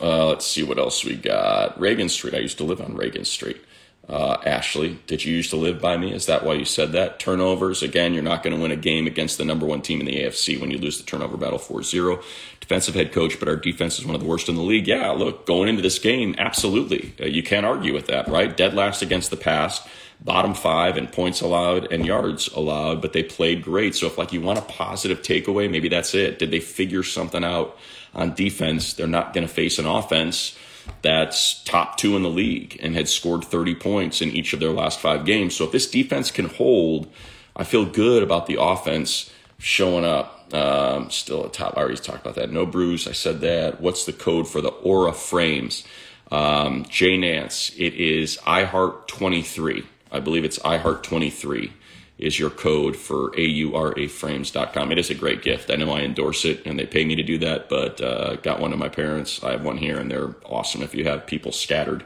Uh, 0.00 0.26
let's 0.26 0.46
see 0.46 0.62
what 0.62 0.78
else 0.78 1.04
we 1.04 1.16
got. 1.16 1.78
Reagan 1.78 2.08
Street. 2.08 2.34
I 2.34 2.38
used 2.38 2.58
to 2.58 2.64
live 2.64 2.80
on 2.80 2.96
Reagan 2.96 3.24
Street. 3.24 3.62
Uh, 4.08 4.36
Ashley, 4.44 4.98
did 5.06 5.24
you 5.24 5.34
used 5.34 5.50
to 5.50 5.56
live 5.56 5.80
by 5.80 5.96
me? 5.96 6.12
Is 6.12 6.26
that 6.26 6.44
why 6.44 6.54
you 6.54 6.64
said 6.64 6.92
that? 6.92 7.20
Turnovers, 7.20 7.82
again, 7.84 8.14
you're 8.14 8.22
not 8.22 8.42
going 8.42 8.54
to 8.54 8.60
win 8.60 8.72
a 8.72 8.76
game 8.76 9.06
against 9.06 9.38
the 9.38 9.44
number 9.44 9.64
one 9.64 9.80
team 9.80 10.00
in 10.00 10.06
the 10.06 10.16
AFC 10.16 10.60
when 10.60 10.72
you 10.72 10.78
lose 10.78 10.98
the 10.98 11.04
turnover 11.04 11.36
battle 11.36 11.58
4 11.58 11.84
0. 11.84 12.20
Defensive 12.58 12.96
head 12.96 13.12
coach, 13.12 13.38
but 13.38 13.48
our 13.48 13.56
defense 13.56 13.98
is 13.98 14.04
one 14.04 14.16
of 14.16 14.20
the 14.20 14.26
worst 14.26 14.48
in 14.48 14.56
the 14.56 14.62
league. 14.62 14.88
Yeah, 14.88 15.10
look, 15.10 15.46
going 15.46 15.68
into 15.68 15.82
this 15.82 16.00
game, 16.00 16.34
absolutely. 16.36 17.14
Uh, 17.20 17.26
you 17.26 17.44
can't 17.44 17.64
argue 17.64 17.94
with 17.94 18.06
that, 18.08 18.26
right? 18.26 18.56
Dead 18.56 18.74
last 18.74 19.02
against 19.02 19.30
the 19.30 19.36
pass, 19.36 19.86
bottom 20.24 20.54
five 20.54 20.96
in 20.96 21.08
points 21.08 21.40
allowed 21.40 21.92
and 21.92 22.06
yards 22.06 22.48
allowed, 22.48 23.02
but 23.02 23.12
they 23.12 23.22
played 23.22 23.62
great. 23.62 23.94
So 23.94 24.06
if 24.06 24.18
like 24.18 24.32
you 24.32 24.40
want 24.40 24.58
a 24.58 24.62
positive 24.62 25.22
takeaway, 25.22 25.70
maybe 25.70 25.88
that's 25.88 26.14
it. 26.14 26.38
Did 26.38 26.50
they 26.50 26.60
figure 26.60 27.02
something 27.02 27.44
out 27.44 27.76
on 28.14 28.34
defense? 28.34 28.94
They're 28.94 29.06
not 29.06 29.32
going 29.32 29.46
to 29.46 29.52
face 29.52 29.78
an 29.78 29.86
offense 29.86 30.56
that's 31.02 31.62
top 31.64 31.96
two 31.96 32.16
in 32.16 32.22
the 32.22 32.28
league 32.28 32.78
and 32.82 32.94
had 32.94 33.08
scored 33.08 33.44
30 33.44 33.74
points 33.76 34.20
in 34.20 34.30
each 34.30 34.52
of 34.52 34.60
their 34.60 34.72
last 34.72 35.00
five 35.00 35.24
games. 35.24 35.56
So 35.56 35.64
if 35.64 35.72
this 35.72 35.90
defense 35.90 36.30
can 36.30 36.46
hold, 36.46 37.08
I 37.56 37.64
feel 37.64 37.84
good 37.84 38.22
about 38.22 38.46
the 38.46 38.60
offense 38.60 39.30
showing 39.58 40.04
up. 40.04 40.38
Um, 40.52 41.10
still 41.10 41.46
at 41.46 41.54
top. 41.54 41.78
I 41.78 41.80
already 41.80 41.96
talked 41.96 42.20
about 42.20 42.34
that. 42.34 42.52
No 42.52 42.66
bruise. 42.66 43.08
I 43.08 43.12
said 43.12 43.40
that. 43.40 43.80
What's 43.80 44.04
the 44.04 44.12
code 44.12 44.46
for 44.46 44.60
the 44.60 44.68
Aura 44.68 45.14
frames? 45.14 45.82
Um, 46.30 46.84
Jay 46.90 47.16
Nance. 47.16 47.72
It 47.78 47.94
is 47.94 48.36
iHeart 48.38 49.06
23. 49.06 49.82
I 50.12 50.20
believe 50.20 50.44
it's 50.44 50.58
iHeart 50.60 51.02
23 51.02 51.72
is 52.18 52.38
your 52.38 52.50
code 52.50 52.94
for 52.94 53.30
auraframes.com. 53.32 54.92
It 54.92 54.98
is 54.98 55.10
a 55.10 55.14
great 55.14 55.42
gift. 55.42 55.70
I 55.70 55.76
know 55.76 55.90
I 55.90 56.02
endorse 56.02 56.44
it 56.44 56.64
and 56.64 56.78
they 56.78 56.86
pay 56.86 57.04
me 57.04 57.16
to 57.16 57.22
do 57.22 57.38
that, 57.38 57.68
but 57.68 58.00
uh, 58.00 58.36
got 58.36 58.60
one 58.60 58.72
of 58.72 58.78
my 58.78 58.88
parents. 58.88 59.42
I 59.42 59.52
have 59.52 59.64
one 59.64 59.78
here 59.78 59.98
and 59.98 60.10
they're 60.10 60.36
awesome. 60.44 60.82
If 60.82 60.94
you 60.94 61.04
have 61.04 61.26
people 61.26 61.50
scattered 61.50 62.04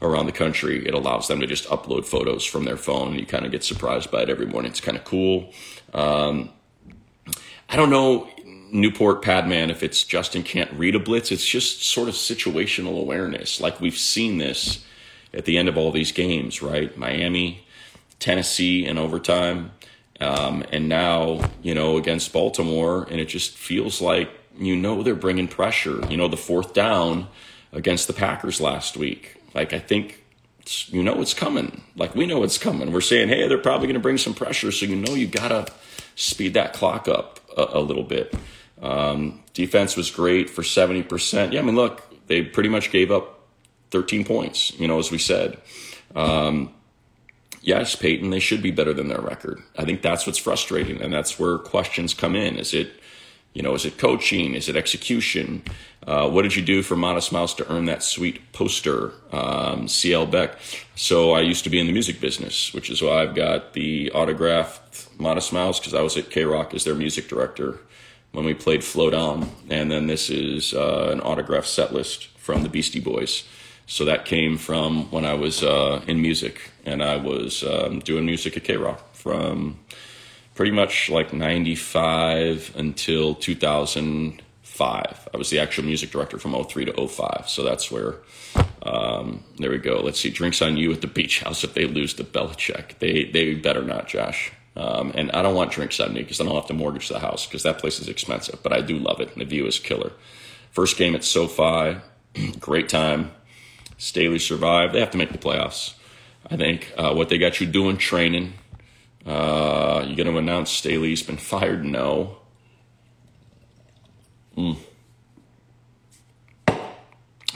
around 0.00 0.26
the 0.26 0.32
country, 0.32 0.86
it 0.86 0.94
allows 0.94 1.28
them 1.28 1.40
to 1.40 1.46
just 1.46 1.66
upload 1.66 2.06
photos 2.06 2.44
from 2.44 2.64
their 2.64 2.78
phone 2.78 3.08
and 3.08 3.20
you 3.20 3.26
kind 3.26 3.44
of 3.44 3.50
get 3.50 3.62
surprised 3.62 4.10
by 4.10 4.22
it 4.22 4.30
every 4.30 4.46
morning. 4.46 4.70
It's 4.70 4.80
kind 4.80 4.96
of 4.96 5.04
cool. 5.04 5.52
Um, 5.92 6.50
I 7.68 7.76
don't 7.76 7.90
know 7.90 8.28
Newport 8.70 9.22
Padman 9.22 9.70
if 9.70 9.82
it's 9.82 10.02
Justin 10.02 10.42
can't 10.42 10.72
read 10.72 10.94
a 10.94 10.98
blitz. 10.98 11.30
It's 11.30 11.46
just 11.46 11.82
sort 11.82 12.08
of 12.08 12.14
situational 12.14 12.98
awareness. 12.98 13.60
Like 13.60 13.80
we've 13.80 13.98
seen 13.98 14.38
this 14.38 14.84
at 15.34 15.44
the 15.44 15.58
end 15.58 15.68
of 15.68 15.76
all 15.76 15.90
these 15.90 16.12
games, 16.12 16.62
right? 16.62 16.96
Miami, 16.96 17.64
Tennessee 18.18 18.86
in 18.86 18.98
overtime, 18.98 19.72
um, 20.20 20.64
and 20.70 20.88
now 20.88 21.50
you 21.62 21.74
know 21.74 21.96
against 21.96 22.32
Baltimore, 22.32 23.06
and 23.10 23.20
it 23.20 23.26
just 23.26 23.56
feels 23.56 24.00
like 24.00 24.30
you 24.58 24.76
know 24.76 25.02
they're 25.02 25.14
bringing 25.14 25.48
pressure. 25.48 26.00
You 26.08 26.16
know 26.16 26.28
the 26.28 26.36
fourth 26.36 26.74
down 26.74 27.28
against 27.72 28.06
the 28.06 28.12
Packers 28.12 28.60
last 28.60 28.96
week. 28.96 29.36
Like 29.54 29.72
I 29.72 29.78
think 29.78 30.22
you 30.86 31.02
know 31.02 31.20
it's 31.20 31.34
coming. 31.34 31.82
Like 31.96 32.14
we 32.14 32.26
know 32.26 32.42
it's 32.42 32.58
coming. 32.58 32.92
We're 32.92 33.00
saying, 33.00 33.28
hey, 33.28 33.48
they're 33.48 33.58
probably 33.58 33.86
going 33.86 33.94
to 33.94 34.00
bring 34.00 34.18
some 34.18 34.34
pressure, 34.34 34.70
so 34.70 34.86
you 34.86 34.96
know 34.96 35.14
you 35.14 35.26
gotta 35.26 35.66
speed 36.14 36.54
that 36.54 36.72
clock 36.72 37.08
up 37.08 37.40
a, 37.56 37.78
a 37.78 37.80
little 37.80 38.04
bit. 38.04 38.34
Um, 38.80 39.42
defense 39.54 39.96
was 39.96 40.10
great 40.10 40.50
for 40.50 40.62
seventy 40.62 41.02
percent. 41.02 41.52
Yeah, 41.52 41.60
I 41.60 41.62
mean, 41.62 41.76
look, 41.76 42.02
they 42.26 42.42
pretty 42.42 42.68
much 42.68 42.90
gave 42.92 43.10
up 43.10 43.41
thirteen 43.92 44.24
points. 44.24 44.78
You 44.78 44.88
know, 44.88 44.98
as 44.98 45.10
we 45.10 45.18
said. 45.18 45.58
Um, 46.14 46.74
yes, 47.62 47.94
Peyton, 47.94 48.30
they 48.30 48.40
should 48.40 48.62
be 48.62 48.70
better 48.70 48.92
than 48.92 49.08
their 49.08 49.20
record. 49.20 49.62
I 49.78 49.84
think 49.84 50.02
that's 50.02 50.26
what's 50.26 50.38
frustrating, 50.38 51.00
and 51.00 51.12
that's 51.12 51.38
where 51.38 51.58
questions 51.58 52.14
come 52.14 52.36
in. 52.36 52.56
Is 52.56 52.74
it, 52.74 52.92
you 53.54 53.62
know, 53.62 53.74
is 53.74 53.84
it 53.84 53.98
coaching? 53.98 54.54
Is 54.54 54.68
it 54.68 54.76
execution? 54.76 55.62
Uh, 56.06 56.28
what 56.28 56.42
did 56.42 56.56
you 56.56 56.62
do 56.62 56.82
for 56.82 56.96
Modest 56.96 57.32
Mouse 57.32 57.54
to 57.54 57.72
earn 57.72 57.84
that 57.86 58.02
sweet 58.02 58.52
poster, 58.52 59.12
um, 59.30 59.86
CL 59.88 60.26
Beck? 60.26 60.58
So 60.96 61.32
I 61.32 61.40
used 61.40 61.64
to 61.64 61.70
be 61.70 61.78
in 61.78 61.86
the 61.86 61.92
music 61.92 62.20
business, 62.20 62.74
which 62.74 62.90
is 62.90 63.00
why 63.00 63.22
I've 63.22 63.34
got 63.34 63.72
the 63.72 64.10
autographed 64.12 65.08
Modest 65.18 65.52
Mouse 65.52 65.78
because 65.78 65.94
I 65.94 66.02
was 66.02 66.16
at 66.16 66.30
KROQ 66.30 66.74
as 66.74 66.84
their 66.84 66.94
music 66.94 67.28
director 67.28 67.78
when 68.32 68.44
we 68.44 68.54
played 68.54 68.82
Float 68.82 69.14
On, 69.14 69.50
and 69.68 69.90
then 69.90 70.06
this 70.06 70.30
is 70.30 70.72
uh, 70.72 71.10
an 71.12 71.20
autographed 71.20 71.68
set 71.68 71.92
list 71.92 72.28
from 72.38 72.62
the 72.62 72.68
Beastie 72.68 72.98
Boys. 72.98 73.44
So 73.86 74.04
that 74.04 74.24
came 74.24 74.56
from 74.58 75.10
when 75.10 75.24
I 75.24 75.34
was 75.34 75.62
uh, 75.62 76.02
in 76.06 76.22
music 76.22 76.70
and 76.84 77.02
I 77.02 77.16
was 77.16 77.62
um, 77.64 78.00
doing 78.00 78.24
music 78.24 78.56
at 78.56 78.64
KROQ 78.64 78.98
from 79.12 79.78
pretty 80.54 80.72
much 80.72 81.08
like 81.10 81.32
95 81.32 82.74
until 82.76 83.34
2005. 83.34 85.28
I 85.32 85.36
was 85.36 85.50
the 85.50 85.58
actual 85.58 85.84
music 85.84 86.10
director 86.10 86.38
from 86.38 86.52
03 86.64 86.86
to 86.86 87.08
05. 87.08 87.48
So 87.48 87.62
that's 87.62 87.90
where, 87.90 88.16
um, 88.82 89.42
there 89.58 89.70
we 89.70 89.78
go. 89.78 90.00
Let's 90.00 90.20
see. 90.20 90.30
Drinks 90.30 90.62
on 90.62 90.76
you 90.76 90.92
at 90.92 91.00
the 91.00 91.06
beach 91.06 91.40
house 91.40 91.64
if 91.64 91.74
they 91.74 91.86
lose 91.86 92.14
the 92.14 92.24
Belichick. 92.24 92.98
They, 92.98 93.24
they 93.24 93.54
better 93.54 93.82
not, 93.82 94.08
Josh. 94.08 94.52
Um, 94.74 95.12
and 95.14 95.30
I 95.32 95.42
don't 95.42 95.54
want 95.54 95.70
drinks 95.70 96.00
on 96.00 96.14
me 96.14 96.22
because 96.22 96.40
I 96.40 96.44
don't 96.44 96.54
have 96.54 96.66
to 96.68 96.74
mortgage 96.74 97.08
the 97.08 97.18
house 97.18 97.46
because 97.46 97.62
that 97.64 97.78
place 97.78 98.00
is 98.00 98.08
expensive. 98.08 98.62
But 98.62 98.72
I 98.72 98.80
do 98.80 98.98
love 98.98 99.20
it. 99.20 99.32
And 99.32 99.40
the 99.40 99.44
view 99.44 99.66
is 99.66 99.78
killer. 99.78 100.12
First 100.70 100.96
game 100.96 101.14
at 101.14 101.24
SoFi, 101.24 101.98
great 102.58 102.88
time. 102.88 103.32
Staley 104.02 104.40
survived. 104.40 104.92
They 104.92 104.98
have 104.98 105.12
to 105.12 105.16
make 105.16 105.30
the 105.30 105.38
playoffs. 105.38 105.94
I 106.50 106.56
think 106.56 106.92
uh, 106.98 107.14
what 107.14 107.28
they 107.28 107.38
got 107.38 107.60
you 107.60 107.68
doing 107.68 107.98
training. 107.98 108.54
Uh, 109.24 110.04
you 110.04 110.16
going 110.16 110.26
to 110.26 110.36
announce 110.38 110.72
Staley's 110.72 111.22
been 111.22 111.36
fired? 111.36 111.84
No. 111.84 112.38
Mm. 114.58 114.76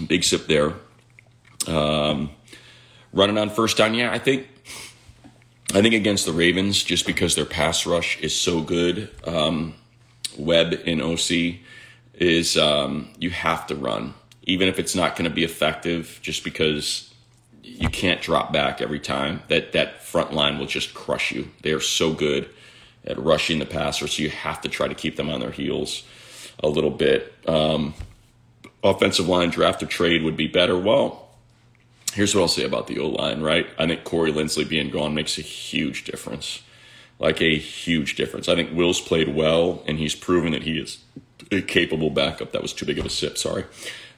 Big 0.07 0.23
sip 0.23 0.47
there. 0.47 0.75
Um, 1.67 2.31
running 3.13 3.39
on 3.39 3.51
first 3.51 3.77
down, 3.77 3.95
yeah, 3.95 4.13
I 4.13 4.21
think. 4.21 4.47
I 5.75 5.83
think 5.83 5.97
against 5.97 6.27
the 6.27 6.33
Ravens, 6.33 6.81
just 6.81 7.07
because 7.07 7.35
their 7.35 7.45
pass 7.45 7.87
rush 7.87 8.21
is 8.21 8.33
so 8.37 8.61
good, 8.61 9.11
um, 9.27 9.75
Webb 10.39 10.75
in 10.85 11.03
OC 11.03 11.59
is 12.15 12.57
um, 12.57 13.11
you 13.19 13.31
have 13.31 13.67
to 13.67 13.75
run 13.75 14.15
even 14.47 14.69
if 14.69 14.79
it's 14.79 14.95
not 14.95 15.17
going 15.17 15.29
to 15.29 15.35
be 15.35 15.45
effective, 15.45 16.19
just 16.23 16.45
because 16.45 17.13
you 17.63 17.89
can't 17.89 18.23
drop 18.23 18.53
back 18.53 18.81
every 18.81 19.01
time. 19.01 19.43
That 19.49 19.73
that 19.73 20.03
front 20.03 20.33
line 20.33 20.59
will 20.59 20.67
just 20.67 20.95
crush 20.95 21.33
you. 21.33 21.51
They 21.63 21.73
are 21.73 21.81
so 21.81 22.13
good 22.13 22.49
at 23.05 23.19
rushing 23.19 23.59
the 23.59 23.67
passer, 23.67 24.07
so 24.07 24.23
you 24.23 24.31
have 24.31 24.61
to 24.63 24.69
try 24.69 24.89
to 24.89 24.95
keep 24.95 25.17
them 25.17 25.29
on 25.29 25.41
their 25.41 25.51
heels 25.51 26.05
a 26.63 26.69
little 26.69 26.91
bit. 26.91 27.35
Um, 27.47 27.95
offensive 28.83 29.29
line 29.29 29.51
draft 29.51 29.83
or 29.83 29.87
trade 29.87 30.23
would 30.23 30.37
be 30.37 30.47
better. 30.47 30.79
Well, 30.79 31.29
here's 32.13 32.35
what 32.35 32.43
I'll 32.43 32.49
say 32.49 32.65
about 32.65 32.87
the 32.87 32.99
O 32.99 33.09
line. 33.09 33.43
Right, 33.43 33.67
I 33.79 33.87
think 33.87 34.05
Corey 34.05 34.33
Linsley 34.33 34.69
being 34.69 34.91
gone 34.91 35.15
makes 35.15 35.39
a 35.39 35.43
huge 35.43 36.05
difference. 36.05 36.63
Like 37.19 37.41
a 37.41 37.57
huge 37.57 38.15
difference. 38.15 38.47
I 38.49 38.55
think 38.55 38.77
Will's 38.77 39.01
played 39.01 39.35
well, 39.35 39.83
and 39.87 39.99
he's 39.99 40.15
proven 40.15 40.53
that 40.53 40.65
he 40.65 40.79
is 40.79 40.99
a 41.51 41.63
capable 41.63 42.11
backup. 42.11 42.53
That 42.53 42.63
was 42.63 42.73
too 42.73 42.85
big 42.85 42.99
of 42.99 43.07
a 43.07 43.11
sip. 43.11 43.39
Sorry. 43.39 43.65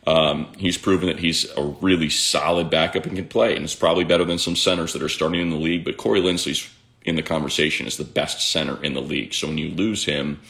Um, 0.09 0.51
he's 0.57 0.79
proven 0.79 1.09
that 1.09 1.19
he's 1.19 1.45
a 1.59 1.63
really 1.63 2.09
solid 2.09 2.71
backup 2.71 3.05
and 3.05 3.15
can 3.15 3.29
play, 3.29 3.55
and 3.55 3.63
it's 3.63 3.75
probably 3.75 4.05
better 4.05 4.25
than 4.25 4.39
some 4.39 4.57
centers 4.57 4.95
that 4.95 5.03
are 5.03 5.09
starting 5.09 5.43
in 5.43 5.51
the 5.51 5.57
league. 5.57 5.85
But 5.85 5.99
Corey 5.99 6.23
Linsley's 6.23 6.67
in 7.03 7.17
the 7.17 7.23
conversation 7.23 7.87
as 7.87 7.99
the 7.99 8.05
best 8.05 8.51
center 8.51 8.83
in 8.83 8.95
the 8.95 9.03
league. 9.03 9.35
So 9.35 9.49
when 9.49 9.59
you 9.59 9.69
lose 9.69 10.07
him, 10.07 10.41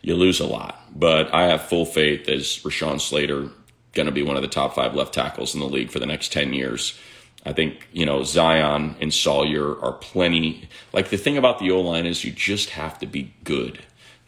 you 0.00 0.14
lose 0.14 0.40
a 0.40 0.46
lot. 0.46 0.80
But 0.98 1.34
I 1.34 1.42
have 1.48 1.68
full 1.68 1.84
faith 1.84 2.26
as 2.30 2.46
Rashawn 2.60 2.98
Slater 2.98 3.50
going 3.92 4.06
to 4.06 4.12
be 4.12 4.22
one 4.22 4.36
of 4.36 4.42
the 4.42 4.48
top 4.48 4.74
five 4.74 4.94
left 4.94 5.12
tackles 5.12 5.52
in 5.52 5.60
the 5.60 5.68
league 5.68 5.90
for 5.90 5.98
the 5.98 6.06
next 6.06 6.32
10 6.32 6.54
years. 6.54 6.98
I 7.44 7.52
think, 7.52 7.88
you 7.92 8.06
know, 8.06 8.22
Zion 8.22 8.96
and 8.98 9.12
Salyer 9.12 9.78
are 9.82 9.92
plenty. 9.92 10.70
Like 10.94 11.10
the 11.10 11.18
thing 11.18 11.36
about 11.36 11.58
the 11.58 11.70
O 11.70 11.82
line 11.82 12.06
is 12.06 12.24
you 12.24 12.32
just 12.32 12.70
have 12.70 12.98
to 13.00 13.06
be 13.06 13.34
good. 13.44 13.78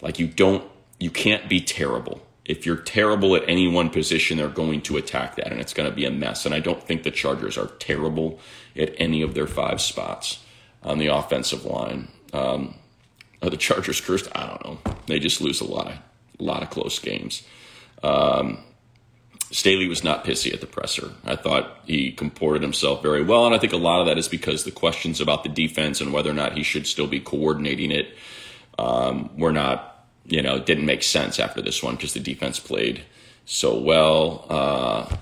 Like 0.02 0.18
you 0.18 0.26
don't, 0.26 0.62
you 1.00 1.10
can't 1.10 1.48
be 1.48 1.62
terrible 1.62 2.20
if 2.48 2.64
you're 2.64 2.76
terrible 2.76 3.36
at 3.36 3.46
any 3.46 3.68
one 3.68 3.90
position, 3.90 4.38
they're 4.38 4.48
going 4.48 4.80
to 4.80 4.96
attack 4.96 5.36
that, 5.36 5.52
and 5.52 5.60
it's 5.60 5.74
going 5.74 5.88
to 5.88 5.94
be 5.94 6.06
a 6.06 6.10
mess. 6.10 6.46
And 6.46 6.54
I 6.54 6.60
don't 6.60 6.82
think 6.82 7.02
the 7.02 7.10
Chargers 7.10 7.58
are 7.58 7.66
terrible 7.78 8.40
at 8.74 8.94
any 8.96 9.20
of 9.20 9.34
their 9.34 9.46
five 9.46 9.82
spots 9.82 10.42
on 10.82 10.98
the 10.98 11.08
offensive 11.08 11.66
line. 11.66 12.08
Um, 12.32 12.74
are 13.42 13.50
the 13.50 13.58
Chargers 13.58 14.00
cursed? 14.00 14.28
I 14.34 14.46
don't 14.46 14.64
know. 14.64 14.94
They 15.06 15.18
just 15.18 15.42
lose 15.42 15.60
a 15.60 15.66
lot, 15.66 15.88
a 15.88 16.02
lot 16.42 16.62
of 16.62 16.70
close 16.70 16.98
games. 16.98 17.42
Um, 18.02 18.64
Staley 19.50 19.86
was 19.86 20.02
not 20.02 20.24
pissy 20.24 20.52
at 20.52 20.60
the 20.60 20.66
presser. 20.66 21.12
I 21.24 21.36
thought 21.36 21.80
he 21.84 22.12
comported 22.12 22.62
himself 22.62 23.02
very 23.02 23.22
well, 23.22 23.44
and 23.44 23.54
I 23.54 23.58
think 23.58 23.74
a 23.74 23.78
lot 23.78 24.00
of 24.00 24.06
that 24.06 24.18
is 24.18 24.28
because 24.28 24.64
the 24.64 24.70
questions 24.70 25.20
about 25.20 25.42
the 25.42 25.48
defense 25.50 26.00
and 26.00 26.14
whether 26.14 26.30
or 26.30 26.34
not 26.34 26.56
he 26.56 26.62
should 26.62 26.86
still 26.86 27.06
be 27.06 27.20
coordinating 27.20 27.90
it 27.90 28.14
um, 28.78 29.30
were 29.36 29.52
not 29.52 29.97
you 30.26 30.42
know, 30.42 30.56
it 30.56 30.66
didn't 30.66 30.86
make 30.86 31.02
sense 31.02 31.38
after 31.38 31.62
this 31.62 31.82
one 31.82 31.96
because 31.96 32.14
the 32.14 32.20
defense 32.20 32.58
played 32.58 33.02
so 33.44 33.78
well. 33.78 34.46
Uh, 34.48 35.16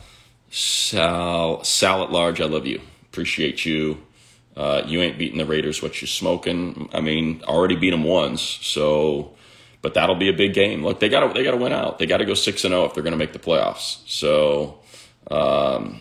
Sal, 0.50 1.62
Sal 1.64 2.02
at 2.02 2.10
large, 2.10 2.40
I 2.40 2.46
love 2.46 2.66
you. 2.66 2.80
Appreciate 3.10 3.64
you. 3.64 4.02
Uh, 4.56 4.82
you 4.86 5.02
ain't 5.02 5.18
beating 5.18 5.38
the 5.38 5.44
Raiders. 5.44 5.82
What 5.82 6.00
you 6.00 6.06
smoking? 6.06 6.88
I 6.92 7.00
mean, 7.00 7.42
already 7.44 7.76
beat 7.76 7.90
them 7.90 8.04
once. 8.04 8.40
So, 8.40 9.34
but 9.82 9.94
that'll 9.94 10.16
be 10.16 10.28
a 10.28 10.32
big 10.32 10.54
game. 10.54 10.82
Look, 10.82 10.98
they 10.98 11.08
got 11.08 11.26
to 11.26 11.34
they 11.34 11.44
got 11.44 11.50
to 11.50 11.58
win 11.58 11.72
out. 11.72 11.98
They 11.98 12.06
got 12.06 12.18
to 12.18 12.24
go 12.24 12.34
six 12.34 12.64
and 12.64 12.72
zero 12.72 12.82
oh 12.82 12.84
if 12.86 12.94
they're 12.94 13.02
going 13.02 13.12
to 13.12 13.18
make 13.18 13.34
the 13.34 13.38
playoffs. 13.38 14.00
So, 14.08 14.78
um, 15.30 16.00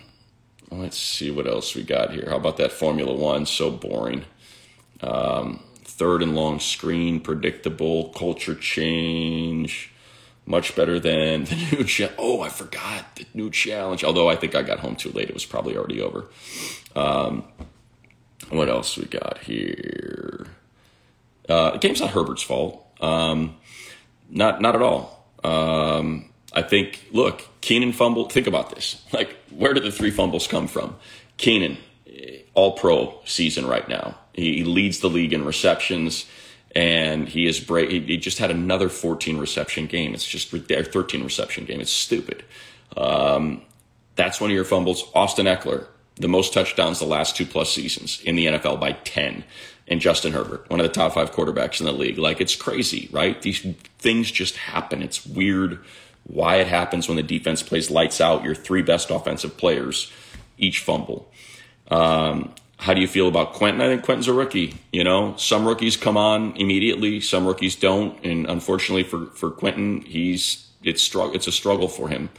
let's 0.72 0.98
see 0.98 1.32
what 1.32 1.48
else 1.48 1.76
we 1.76 1.84
got 1.84 2.12
here. 2.12 2.28
How 2.30 2.38
about 2.38 2.58
that 2.58 2.72
Formula 2.72 3.14
One? 3.14 3.46
So 3.46 3.72
boring. 3.72 4.24
Um, 5.02 5.62
third 5.98 6.22
and 6.22 6.36
long 6.36 6.60
screen, 6.60 7.20
predictable, 7.20 8.10
culture 8.10 8.56
change, 8.56 9.92
much 10.46 10.76
better 10.76 11.00
than 11.00 11.46
the 11.46 11.56
new 11.72 11.84
challenge. 11.86 12.18
Oh, 12.20 12.42
I 12.42 12.50
forgot 12.50 13.16
the 13.16 13.26
new 13.34 13.50
challenge. 13.50 14.04
Although 14.04 14.30
I 14.30 14.36
think 14.36 14.56
I 14.56 14.62
got 14.62 14.80
home 14.80 14.96
too 14.96 15.12
late, 15.12 15.30
it 15.30 15.34
was 15.34 15.46
probably 15.46 15.78
already 15.78 16.02
over. 16.02 16.30
Um, 16.96 17.46
what 18.50 18.70
else 18.70 18.98
we 18.98 19.06
got 19.06 19.40
here? 19.40 20.48
Uh, 21.48 21.72
the 21.72 21.78
game's 21.78 22.02
not 22.02 22.12
Herbert's 22.12 22.44
fault. 22.44 22.86
Um, 23.00 23.56
not 24.30 24.62
not 24.62 24.76
at 24.76 24.82
all. 24.82 25.26
Um, 25.44 26.30
I 26.54 26.62
think. 26.62 27.08
Look, 27.12 27.48
Keenan 27.62 27.94
fumbled. 27.94 28.32
Think 28.32 28.48
about 28.48 28.74
this. 28.74 29.04
Like, 29.14 29.36
where 29.50 29.74
did 29.74 29.84
the 29.84 29.92
three 29.92 30.12
fumbles 30.12 30.48
come 30.48 30.68
from? 30.68 30.96
Keenan, 31.38 31.78
all 32.54 32.74
pro 32.74 33.20
season 33.26 33.68
right 33.68 33.88
now. 33.88 34.18
He 34.34 34.64
leads 34.64 35.00
the 35.00 35.10
league 35.10 35.34
in 35.34 35.46
receptions, 35.46 36.26
and 36.76 37.28
he 37.28 37.46
is 37.46 37.60
break. 37.60 37.90
He 37.90 38.18
just 38.18 38.38
had 38.38 38.52
another 38.52 38.90
14 38.90 39.38
reception 39.38 39.88
game. 39.88 40.14
It's 40.14 40.28
just 40.28 40.52
their 40.68 40.84
13 40.84 41.24
reception 41.24 41.66
game. 41.66 41.80
It's 41.80 41.92
stupid. 41.92 42.44
Um, 42.98 43.62
that's 44.16 44.42
one 44.42 44.50
of 44.50 44.56
your 44.56 44.66
fumbles. 44.66 45.10
Austin 45.14 45.46
Ekeler, 45.46 45.86
the 46.16 46.28
most 46.28 46.54
touchdowns 46.54 47.00
the 47.00 47.06
last 47.06 47.36
two 47.36 47.46
plus 47.46 47.72
seasons 47.72 48.22
in 48.24 48.36
the 48.36 48.48
NFL 48.48 48.80
by 48.80 48.94
10. 48.94 49.44
And 49.88 50.02
Justin 50.02 50.34
Herbert, 50.34 50.68
one 50.70 50.80
of 50.80 50.86
the 50.86 50.92
top 50.92 51.14
five 51.14 51.32
quarterbacks 51.32 51.80
in 51.80 51.86
the 51.86 51.92
league. 51.92 52.18
Like, 52.18 52.42
it's 52.42 52.56
crazy, 52.56 53.08
right? 53.12 53.40
These 53.42 53.62
things 54.00 54.32
just 54.32 54.56
happen. 54.56 55.04
It's 55.04 55.26
weird 55.26 55.80
why 56.24 56.56
it 56.56 56.68
happens 56.68 57.08
when 57.08 57.18
the 57.18 57.24
defense 57.24 57.62
plays 57.62 57.92
lights 57.92 58.20
out. 58.20 58.44
Your 58.44 58.56
three 58.56 58.82
best 58.82 59.12
offensive 59.12 59.58
players 59.58 60.12
each 60.58 60.80
fumble. 60.80 61.30
Um, 61.90 62.54
how 62.78 62.94
do 62.94 63.02
you 63.02 63.08
feel 63.08 63.28
about 63.28 63.54
Quentin? 63.54 63.82
I 63.82 63.88
think 63.88 64.04
Quentin's 64.04 64.28
a 64.28 64.34
rookie. 64.34 64.76
You 64.92 65.04
know, 65.04 65.36
some 65.38 65.68
rookies 65.68 65.98
come 65.98 66.18
on 66.18 66.56
immediately, 66.58 67.22
some 67.22 67.46
rookies 67.46 67.76
don't, 67.76 68.24
and 68.24 68.46
unfortunately 68.48 69.04
for 69.04 69.28
for 69.28 69.50
Quentin, 69.52 70.02
he's 70.02 70.68
it's 70.84 71.02
struggle. 71.02 71.36
It's 71.36 71.48
a 71.48 71.52
struggle 71.52 71.88
for 71.88 72.10
him, 72.10 72.30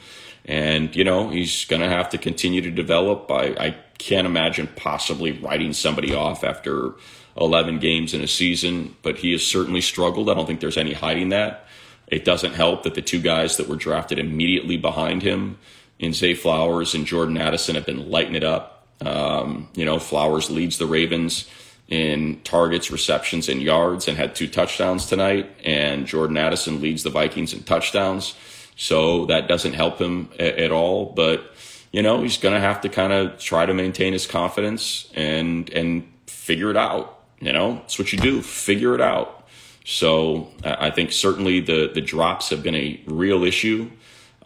and 0.45 0.95
you 0.95 1.05
know 1.05 1.31
he's 1.31 1.65
going 1.65 1.83
to 1.83 1.89
have 1.89 2.11
to 2.11 2.19
continue 2.19 2.61
to 2.61 2.71
develop. 2.71 3.31
I, 3.31 3.57
I 3.59 3.77
can't 3.99 4.27
imagine 4.27 4.69
possibly 4.77 5.33
writing 5.33 5.73
somebody 5.73 6.15
off 6.15 6.45
after 6.45 6.95
11 7.39 7.79
games 7.79 8.15
in 8.15 8.21
a 8.23 8.29
season, 8.29 8.97
but 9.03 9.19
he 9.19 9.33
has 9.33 9.45
certainly 9.45 9.81
struggled. 9.81 10.31
I 10.31 10.35
don't 10.35 10.47
think 10.47 10.61
there's 10.61 10.77
any 10.77 10.93
hiding 10.93 11.31
that. 11.31 11.67
It 12.07 12.25
doesn't 12.25 12.55
help 12.55 12.85
that 12.85 12.95
the 12.95 13.03
two 13.03 13.21
guys 13.21 13.57
that 13.57 13.69
were 13.69 13.77
drafted 13.77 14.19
immediately 14.19 14.77
behind 14.77 15.23
him 15.23 15.59
in 15.99 16.13
Zay 16.13 16.35
Flowers 16.35 16.95
and 16.95 17.07
Jordan 17.07 17.37
Addison 17.37 17.75
have 17.75 17.87
been 17.87 18.11
lighting 18.11 18.35
it 18.35 18.45
up. 18.45 18.76
Um, 19.01 19.69
you 19.75 19.85
know, 19.85 19.99
Flowers 19.99 20.51
leads 20.51 20.79
the 20.79 20.87
Ravens 20.87 21.49
in 21.89 22.41
targets, 22.43 22.91
receptions, 22.91 23.49
and 23.49 23.63
yards 23.63 24.09
and 24.09 24.17
had 24.17 24.35
two 24.35 24.49
touchdowns 24.49 25.07
tonight. 25.07 25.51
And 25.65 26.07
Jordan 26.07 26.37
Addison 26.37 26.81
leads 26.81 27.03
the 27.03 27.11
Vikings 27.11 27.53
in 27.53 27.63
touchdowns. 27.63 28.35
So 28.77 29.27
that 29.27 29.49
doesn't 29.49 29.75
help 29.75 29.99
him 30.01 30.31
at, 30.39 30.59
at 30.59 30.73
all. 30.73 31.07
But, 31.07 31.55
you 31.93 32.03
know, 32.03 32.23
he's 32.23 32.39
going 32.39 32.55
to 32.55 32.61
have 32.61 32.81
to 32.83 32.89
kind 32.89 33.13
of 33.13 33.39
try 33.39 33.67
to 33.67 33.75
maintain 33.75 34.13
his 34.13 34.27
confidence 34.27 35.11
and, 35.15 35.71
and 35.71 36.11
figure 36.27 36.71
it 36.71 36.77
out. 36.77 37.13
You 37.41 37.53
know, 37.53 37.83
it's 37.85 37.99
what 37.99 38.13
you 38.13 38.19
do, 38.19 38.43
figure 38.43 38.95
it 38.95 39.01
out. 39.01 39.47
So 39.85 40.49
I 40.65 40.91
think 40.91 41.13
certainly 41.13 41.61
the, 41.61 41.91
the 41.93 42.01
drops 42.01 42.51
have 42.51 42.63
been 42.63 42.75
a 42.75 43.01
real 43.07 43.45
issue. 43.45 43.91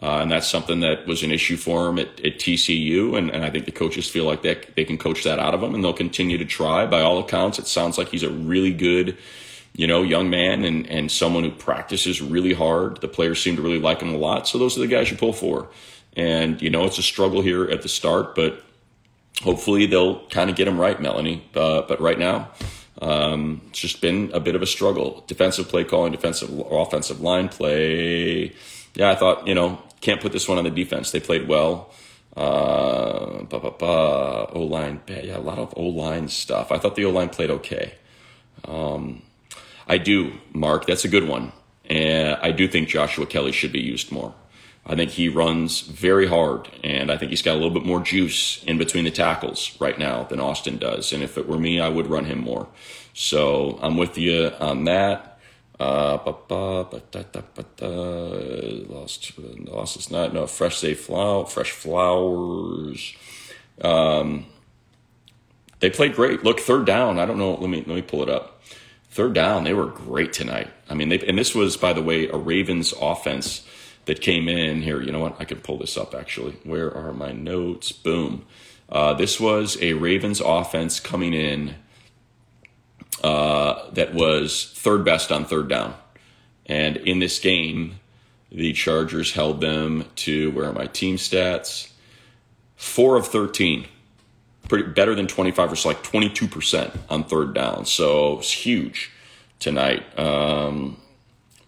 Uh, 0.01 0.17
and 0.21 0.31
that's 0.31 0.47
something 0.47 0.79
that 0.79 1.05
was 1.05 1.21
an 1.21 1.31
issue 1.31 1.55
for 1.55 1.87
him 1.87 1.99
at, 1.99 2.07
at 2.25 2.39
TCU. 2.39 3.15
And, 3.15 3.29
and, 3.29 3.45
I 3.45 3.51
think 3.51 3.65
the 3.65 3.71
coaches 3.71 4.09
feel 4.09 4.25
like 4.25 4.41
they, 4.41 4.59
they 4.75 4.83
can 4.83 4.97
coach 4.97 5.23
that 5.25 5.37
out 5.37 5.53
of 5.53 5.61
him 5.61 5.75
and 5.75 5.83
they'll 5.83 5.93
continue 5.93 6.39
to 6.39 6.45
try. 6.45 6.87
By 6.87 7.01
all 7.01 7.19
accounts, 7.19 7.59
it 7.59 7.67
sounds 7.67 7.99
like 7.99 8.07
he's 8.07 8.23
a 8.23 8.29
really 8.31 8.73
good, 8.73 9.15
you 9.73 9.85
know, 9.85 10.01
young 10.01 10.31
man 10.31 10.65
and, 10.65 10.87
and 10.87 11.11
someone 11.11 11.43
who 11.43 11.51
practices 11.51 12.19
really 12.19 12.53
hard. 12.53 12.99
The 13.01 13.07
players 13.07 13.43
seem 13.43 13.57
to 13.57 13.61
really 13.61 13.79
like 13.79 14.01
him 14.01 14.09
a 14.09 14.17
lot. 14.17 14.47
So 14.47 14.57
those 14.57 14.75
are 14.75 14.81
the 14.81 14.87
guys 14.87 15.11
you 15.11 15.17
pull 15.17 15.33
for. 15.33 15.69
And, 16.17 16.59
you 16.63 16.71
know, 16.71 16.85
it's 16.85 16.97
a 16.97 17.03
struggle 17.03 17.41
here 17.41 17.65
at 17.65 17.83
the 17.83 17.89
start, 17.89 18.33
but 18.33 18.63
hopefully 19.43 19.85
they'll 19.85 20.25
kind 20.29 20.49
of 20.49 20.55
get 20.55 20.67
him 20.67 20.79
right, 20.79 20.99
Melanie. 20.99 21.47
Uh, 21.55 21.83
but 21.83 22.01
right 22.01 22.17
now, 22.17 22.49
um, 23.01 23.61
it's 23.69 23.79
just 23.79 24.01
been 24.01 24.31
a 24.33 24.39
bit 24.39 24.55
of 24.55 24.63
a 24.63 24.67
struggle. 24.67 25.23
Defensive 25.27 25.69
play 25.69 25.83
calling, 25.83 26.11
defensive, 26.11 26.51
or 26.59 26.81
offensive 26.81 27.21
line 27.21 27.49
play. 27.49 28.53
Yeah, 28.93 29.09
I 29.09 29.15
thought, 29.15 29.47
you 29.47 29.55
know, 29.55 29.81
can't 30.01 30.21
put 30.21 30.31
this 30.31 30.47
one 30.47 30.57
on 30.57 30.63
the 30.63 30.69
defense. 30.69 31.11
They 31.11 31.19
played 31.19 31.47
well. 31.47 31.91
Uh, 32.35 33.45
O 33.51 34.67
line, 34.69 35.01
yeah, 35.07 35.37
a 35.37 35.39
lot 35.39 35.59
of 35.59 35.73
O 35.75 35.83
line 35.83 36.27
stuff. 36.27 36.71
I 36.71 36.77
thought 36.77 36.95
the 36.95 37.05
O 37.05 37.09
line 37.09 37.29
played 37.29 37.49
okay. 37.49 37.93
Um, 38.65 39.21
I 39.87 39.97
do, 39.97 40.33
Mark. 40.53 40.85
That's 40.85 41.03
a 41.03 41.09
good 41.09 41.27
one, 41.27 41.51
and 41.89 42.37
I 42.41 42.51
do 42.51 42.67
think 42.67 42.87
Joshua 42.87 43.25
Kelly 43.25 43.51
should 43.51 43.71
be 43.71 43.81
used 43.81 44.11
more. 44.11 44.33
I 44.85 44.95
think 44.95 45.11
he 45.11 45.29
runs 45.29 45.81
very 45.81 46.25
hard, 46.27 46.67
and 46.83 47.11
I 47.11 47.17
think 47.17 47.29
he's 47.29 47.41
got 47.41 47.53
a 47.53 47.59
little 47.59 47.69
bit 47.69 47.85
more 47.85 47.99
juice 48.01 48.63
in 48.63 48.77
between 48.77 49.03
the 49.03 49.11
tackles 49.11 49.75
right 49.79 49.97
now 49.97 50.23
than 50.23 50.39
Austin 50.39 50.77
does. 50.77 51.13
And 51.13 51.21
if 51.21 51.37
it 51.37 51.47
were 51.47 51.59
me, 51.59 51.79
I 51.79 51.89
would 51.89 52.07
run 52.07 52.25
him 52.25 52.39
more. 52.39 52.67
So 53.13 53.77
I'm 53.81 53.97
with 53.97 54.17
you 54.17 54.51
on 54.59 54.85
that. 54.85 55.30
Uh, 55.79 56.19
lost, 58.89 59.31
lost 59.39 60.11
not 60.11 60.33
no 60.33 60.45
fresh 60.45 60.77
say 60.77 60.93
flower, 60.93 61.45
fresh 61.45 61.71
flowers. 61.71 63.15
Um, 63.81 64.45
they 65.79 65.89
played 65.89 66.13
great. 66.13 66.43
Look, 66.43 66.59
third 66.59 66.85
down. 66.85 67.17
I 67.19 67.25
don't 67.25 67.39
know. 67.39 67.55
Let 67.55 67.69
me 67.69 67.77
let 67.79 67.95
me 67.95 68.01
pull 68.01 68.21
it 68.21 68.29
up. 68.29 68.61
Third 69.09 69.33
down, 69.33 69.63
they 69.63 69.73
were 69.73 69.87
great 69.87 70.31
tonight. 70.31 70.69
I 70.89 70.93
mean, 70.93 71.09
they 71.09 71.19
and 71.19 71.37
this 71.37 71.55
was 71.55 71.75
by 71.77 71.93
the 71.93 72.03
way 72.03 72.27
a 72.27 72.37
Ravens 72.37 72.93
offense 73.01 73.65
that 74.05 74.21
came 74.21 74.47
in 74.47 74.81
here. 74.83 75.01
You 75.01 75.11
know 75.11 75.19
what? 75.19 75.35
I 75.39 75.45
can 75.45 75.59
pull 75.59 75.77
this 75.77 75.97
up 75.97 76.13
actually. 76.13 76.53
Where 76.63 76.95
are 76.95 77.11
my 77.13 77.31
notes? 77.31 77.91
Boom. 77.91 78.45
Uh, 78.87 79.13
this 79.13 79.39
was 79.39 79.77
a 79.81 79.93
Ravens 79.93 80.41
offense 80.41 80.99
coming 80.99 81.33
in 81.33 81.75
uh, 83.23 83.89
that 83.91 84.13
was 84.13 84.71
third 84.75 85.05
best 85.05 85.31
on 85.31 85.45
third 85.45 85.67
down. 85.67 85.95
And 86.65 86.97
in 86.97 87.19
this 87.19 87.39
game, 87.39 87.99
the 88.51 88.73
Chargers 88.73 89.33
held 89.33 89.61
them 89.61 90.05
to 90.17 90.51
where 90.51 90.65
are 90.65 90.73
my 90.73 90.87
team 90.87 91.17
stats? 91.17 91.91
Four 92.75 93.15
of 93.15 93.27
13. 93.27 93.85
Pretty 94.67 94.89
better 94.89 95.15
than 95.15 95.27
25 95.27 95.73
or 95.73 95.75
so 95.75 95.89
like 95.89 96.03
22% 96.03 96.97
on 97.09 97.23
third 97.23 97.53
down. 97.53 97.85
So 97.85 98.39
it's 98.39 98.51
huge 98.51 99.11
tonight. 99.59 100.03
Um, 100.17 100.97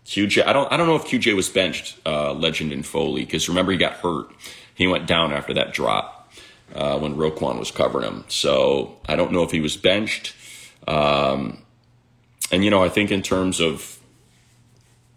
QJ, 0.05 0.45
I 0.45 0.53
don't, 0.53 0.71
I 0.71 0.77
don't 0.77 0.87
know 0.87 0.95
if 0.95 1.05
QJ 1.05 1.35
was 1.35 1.49
benched, 1.49 1.97
uh, 2.05 2.33
Legend 2.33 2.71
and 2.71 2.85
Foley, 2.85 3.23
because 3.23 3.47
remember 3.47 3.71
he 3.71 3.77
got 3.77 3.93
hurt. 3.93 4.27
He 4.75 4.87
went 4.87 5.07
down 5.07 5.31
after 5.31 5.53
that 5.53 5.73
drop 5.73 6.33
uh, 6.75 6.97
when 6.99 7.15
Roquan 7.15 7.59
was 7.59 7.71
covering 7.71 8.07
him. 8.07 8.25
So 8.27 8.97
I 9.07 9.15
don't 9.15 9.31
know 9.31 9.43
if 9.43 9.51
he 9.51 9.61
was 9.61 9.77
benched. 9.77 10.35
Um, 10.87 11.63
and 12.51 12.63
you 12.63 12.69
know, 12.69 12.83
I 12.83 12.89
think 12.89 13.11
in 13.11 13.21
terms 13.21 13.59
of 13.59 13.99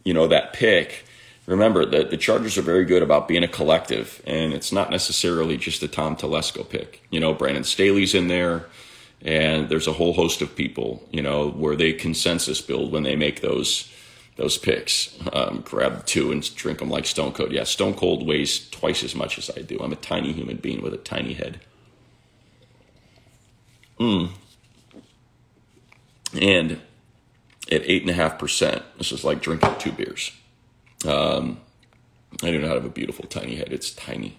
you 0.04 0.14
know 0.14 0.26
that 0.28 0.52
pick, 0.52 1.04
remember 1.46 1.84
that 1.84 2.10
the 2.10 2.16
Chargers 2.16 2.56
are 2.56 2.62
very 2.62 2.84
good 2.84 3.02
about 3.02 3.28
being 3.28 3.44
a 3.44 3.48
collective, 3.48 4.22
and 4.26 4.52
it's 4.52 4.72
not 4.72 4.90
necessarily 4.90 5.56
just 5.56 5.82
a 5.82 5.88
Tom 5.88 6.16
Telesco 6.16 6.68
pick. 6.68 7.02
You 7.10 7.20
know, 7.20 7.34
Brandon 7.34 7.64
Staley's 7.64 8.14
in 8.14 8.28
there, 8.28 8.66
and 9.22 9.68
there's 9.68 9.86
a 9.86 9.92
whole 9.92 10.12
host 10.12 10.42
of 10.42 10.54
people. 10.56 11.06
You 11.10 11.22
know, 11.22 11.50
where 11.50 11.76
they 11.76 11.92
consensus 11.92 12.60
build 12.60 12.92
when 12.92 13.02
they 13.02 13.16
make 13.16 13.40
those 13.40 13.90
those 14.36 14.58
picks. 14.58 15.16
Um, 15.32 15.62
grab 15.64 16.06
two 16.06 16.30
and 16.30 16.54
drink 16.54 16.78
them 16.78 16.90
like 16.90 17.06
Stone 17.06 17.32
Cold. 17.32 17.52
Yeah, 17.52 17.64
Stone 17.64 17.94
Cold 17.94 18.26
weighs 18.26 18.68
twice 18.70 19.02
as 19.02 19.14
much 19.14 19.38
as 19.38 19.50
I 19.56 19.62
do. 19.62 19.78
I'm 19.80 19.92
a 19.92 19.96
tiny 19.96 20.32
human 20.32 20.58
being 20.58 20.82
with 20.82 20.94
a 20.94 20.98
tiny 20.98 21.32
head. 21.32 21.60
Hmm. 23.98 24.26
And 26.34 26.80
at 27.70 27.82
eight 27.84 28.02
and 28.02 28.10
a 28.10 28.14
half 28.14 28.38
percent, 28.38 28.82
this 28.98 29.12
is 29.12 29.24
like 29.24 29.40
drinking 29.40 29.74
two 29.78 29.92
beers. 29.92 30.32
Um, 31.06 31.60
I 32.42 32.50
do 32.50 32.60
not 32.60 32.70
have 32.70 32.84
a 32.84 32.90
beautiful 32.90 33.26
tiny 33.26 33.56
head. 33.56 33.72
It's 33.72 33.90
tiny. 33.90 34.38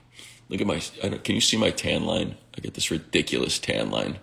Look 0.49 0.61
at 0.61 0.67
my. 0.67 0.79
can 0.79 1.35
you 1.35 1.41
see 1.41 1.57
my 1.57 1.71
tan 1.71 2.05
line? 2.05 2.35
I 2.57 2.61
get 2.61 2.73
this 2.73 2.91
ridiculous 2.91 3.59
tan 3.59 3.91
line 3.91 4.19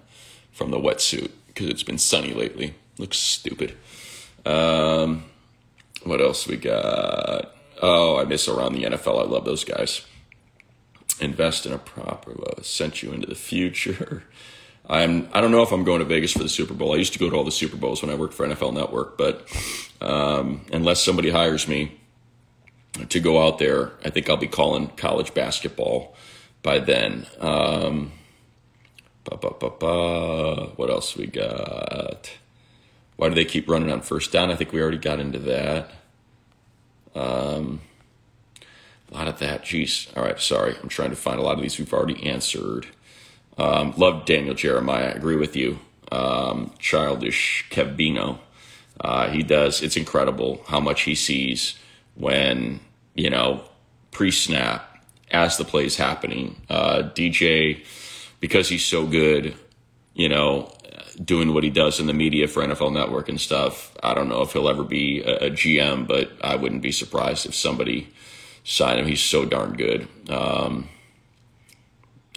from 0.52 0.70
the 0.70 0.78
wetsuit 0.78 1.30
because 1.48 1.68
it's 1.68 1.82
been 1.82 1.98
sunny 1.98 2.32
lately. 2.32 2.74
Looks 2.98 3.18
stupid. 3.18 3.76
Um, 4.46 5.24
what 6.04 6.20
else 6.20 6.46
we 6.46 6.56
got? 6.56 7.54
Oh, 7.82 8.18
I 8.18 8.24
miss 8.24 8.48
around 8.48 8.74
the 8.74 8.84
NFL. 8.84 9.20
I 9.20 9.28
love 9.28 9.44
those 9.44 9.64
guys. 9.64 10.02
Invest 11.20 11.66
in 11.66 11.72
a 11.72 11.78
proper 11.78 12.32
uh, 12.32 12.62
sent 12.62 13.02
you 13.02 13.12
into 13.12 13.26
the 13.26 13.34
future. 13.34 14.24
I'm 14.88 15.28
I 15.32 15.40
don't 15.40 15.50
know 15.50 15.62
if 15.62 15.72
I'm 15.72 15.84
going 15.84 16.00
to 16.00 16.04
Vegas 16.04 16.32
for 16.32 16.42
the 16.42 16.48
Super 16.48 16.74
Bowl. 16.74 16.92
I 16.92 16.96
used 16.96 17.14
to 17.14 17.18
go 17.18 17.30
to 17.30 17.36
all 17.36 17.44
the 17.44 17.50
Super 17.50 17.76
Bowls 17.76 18.02
when 18.02 18.10
I 18.10 18.14
worked 18.14 18.34
for 18.34 18.46
NFL 18.46 18.74
Network, 18.74 19.16
but 19.16 19.46
um, 20.00 20.66
unless 20.72 21.02
somebody 21.02 21.30
hires 21.30 21.66
me 21.66 21.98
to 23.08 23.20
go 23.20 23.44
out 23.44 23.58
there, 23.58 23.92
I 24.04 24.10
think 24.10 24.28
I'll 24.28 24.36
be 24.36 24.46
calling 24.46 24.88
college 24.88 25.34
basketball 25.34 26.14
by 26.62 26.78
then. 26.78 27.26
Um, 27.40 28.12
ba, 29.24 29.36
ba, 29.36 29.70
ba, 29.70 30.66
what 30.76 30.90
else 30.90 31.16
we 31.16 31.26
got? 31.26 32.30
Why 33.16 33.28
do 33.28 33.34
they 33.34 33.44
keep 33.44 33.68
running 33.68 33.90
on 33.90 34.02
first 34.02 34.32
down? 34.32 34.50
I 34.50 34.56
think 34.56 34.72
we 34.72 34.82
already 34.82 34.98
got 34.98 35.20
into 35.20 35.38
that. 35.40 35.90
Um, 37.14 37.80
a 39.10 39.14
lot 39.14 39.28
of 39.28 39.38
that. 39.38 39.62
Jeez. 39.62 40.14
All 40.16 40.24
right. 40.24 40.40
Sorry. 40.40 40.74
I'm 40.82 40.88
trying 40.88 41.10
to 41.10 41.16
find 41.16 41.38
a 41.38 41.42
lot 41.42 41.54
of 41.54 41.62
these 41.62 41.78
we've 41.78 41.92
already 41.92 42.26
answered. 42.26 42.88
Um, 43.58 43.94
love 43.96 44.24
Daniel 44.24 44.54
Jeremiah. 44.54 45.08
I 45.08 45.12
agree 45.12 45.36
with 45.36 45.56
you. 45.56 45.78
Um, 46.10 46.72
childish 46.78 47.66
Kevino. 47.70 48.38
Uh, 49.00 49.28
he 49.28 49.42
does. 49.42 49.82
It's 49.82 49.96
incredible 49.96 50.62
how 50.68 50.80
much 50.80 51.02
he 51.02 51.14
sees 51.14 51.76
when, 52.14 52.80
you 53.14 53.30
know, 53.30 53.64
pre 54.10 54.30
snap, 54.30 54.98
as 55.30 55.56
the 55.56 55.64
play 55.64 55.84
is 55.84 55.96
happening. 55.96 56.60
Uh, 56.68 57.10
DJ, 57.14 57.84
because 58.40 58.68
he's 58.68 58.84
so 58.84 59.06
good, 59.06 59.54
you 60.14 60.28
know, 60.28 60.72
doing 61.22 61.52
what 61.52 61.64
he 61.64 61.70
does 61.70 62.00
in 62.00 62.06
the 62.06 62.12
media 62.12 62.48
for 62.48 62.62
NFL 62.62 62.92
Network 62.92 63.28
and 63.28 63.40
stuff. 63.40 63.96
I 64.02 64.14
don't 64.14 64.28
know 64.28 64.42
if 64.42 64.52
he'll 64.52 64.68
ever 64.68 64.84
be 64.84 65.22
a, 65.22 65.46
a 65.46 65.50
GM, 65.50 66.06
but 66.06 66.30
I 66.42 66.56
wouldn't 66.56 66.82
be 66.82 66.92
surprised 66.92 67.46
if 67.46 67.54
somebody 67.54 68.08
signed 68.64 69.00
him. 69.00 69.06
He's 69.06 69.22
so 69.22 69.44
darn 69.44 69.74
good. 69.74 70.08
Um, 70.28 70.88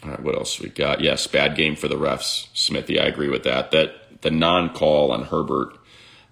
all 0.03 0.11
right, 0.11 0.21
What 0.21 0.35
else 0.35 0.59
we 0.59 0.69
got? 0.69 1.01
Yes, 1.01 1.27
bad 1.27 1.55
game 1.55 1.75
for 1.75 1.87
the 1.87 1.95
refs. 1.95 2.47
Smithy, 2.53 2.99
I 2.99 3.05
agree 3.05 3.29
with 3.29 3.43
that. 3.43 3.71
That 3.71 4.21
the 4.21 4.31
non-call 4.31 5.11
on 5.11 5.23
Herbert 5.23 5.77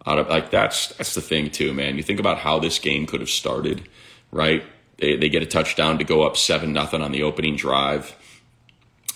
out 0.05 0.19
of 0.19 0.27
like 0.27 0.51
that's 0.51 0.89
that's 0.95 1.15
the 1.15 1.21
thing 1.21 1.49
too, 1.49 1.73
man. 1.73 1.97
You 1.97 2.03
think 2.03 2.19
about 2.19 2.37
how 2.37 2.59
this 2.59 2.79
game 2.79 3.05
could 3.05 3.21
have 3.21 3.29
started, 3.29 3.87
right? 4.31 4.63
They 4.97 5.15
they 5.17 5.29
get 5.29 5.43
a 5.43 5.47
touchdown 5.47 5.97
to 5.97 6.03
go 6.03 6.23
up 6.23 6.37
seven 6.37 6.73
nothing 6.73 7.01
on 7.01 7.11
the 7.11 7.23
opening 7.23 7.55
drive. 7.55 8.15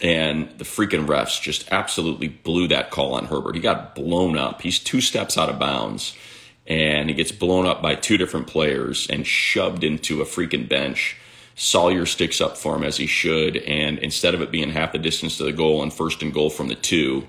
And 0.02 0.50
the 0.58 0.64
freaking 0.64 1.08
refs 1.08 1.42
just 1.42 1.70
absolutely 1.72 2.30
blew 2.30 2.70
that 2.70 2.90
call 2.90 3.16
on 3.16 3.26
Herbert. 3.26 3.56
He 3.56 3.62
got 3.62 3.96
blown 3.96 4.38
up. 4.38 4.62
He's 4.62 4.80
two 4.80 5.02
steps 5.02 5.38
out 5.38 5.50
of 5.50 5.60
bounds 5.60 6.16
and 6.70 7.10
he 7.10 7.16
gets 7.16 7.32
blown 7.32 7.66
up 7.66 7.82
by 7.82 7.96
two 7.96 8.18
different 8.18 8.48
players 8.48 9.08
and 9.10 9.26
shoved 9.26 9.84
into 9.84 10.22
a 10.22 10.26
freaking 10.26 10.70
bench. 10.70 11.18
Salyer 11.60 12.06
sticks 12.06 12.40
up 12.40 12.58
for 12.58 12.74
him 12.74 12.84
as 12.84 12.96
he 12.96 13.06
should, 13.06 13.58
and 13.58 14.00
instead 14.00 14.34
of 14.34 14.42
it 14.42 14.50
being 14.50 14.70
half 14.70 14.94
the 14.94 14.98
distance 14.98 15.36
to 15.38 15.44
the 15.44 15.52
goal 15.52 15.84
and 15.84 15.94
first 15.94 16.22
and 16.22 16.34
goal 16.34 16.50
from 16.50 16.70
the 16.70 16.76
two, 16.76 17.28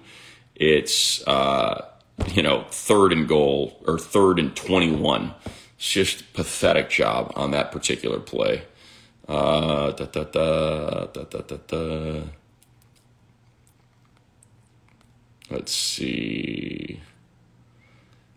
it's 0.55 1.27
uh, 1.27 1.85
you 2.29 2.41
know 2.41 2.65
third 2.71 3.13
and 3.13 3.27
goal 3.27 3.83
or 3.89 3.99
third 3.99 4.39
and 4.39 4.55
twenty 4.55 4.93
one. 4.93 5.35
It's 5.77 5.91
just 5.91 6.33
pathetic 6.33 6.91
job 6.91 7.33
on 7.35 7.51
that 7.51 7.73
particular 7.73 8.21
play. 8.21 8.63
Uh, 9.27 9.91
da, 9.91 10.05
da, 10.05 10.23
da, 10.23 11.07
da, 11.07 11.25
da, 11.25 11.57
da. 11.67 12.23
Let's 15.51 15.75
see. 15.75 17.01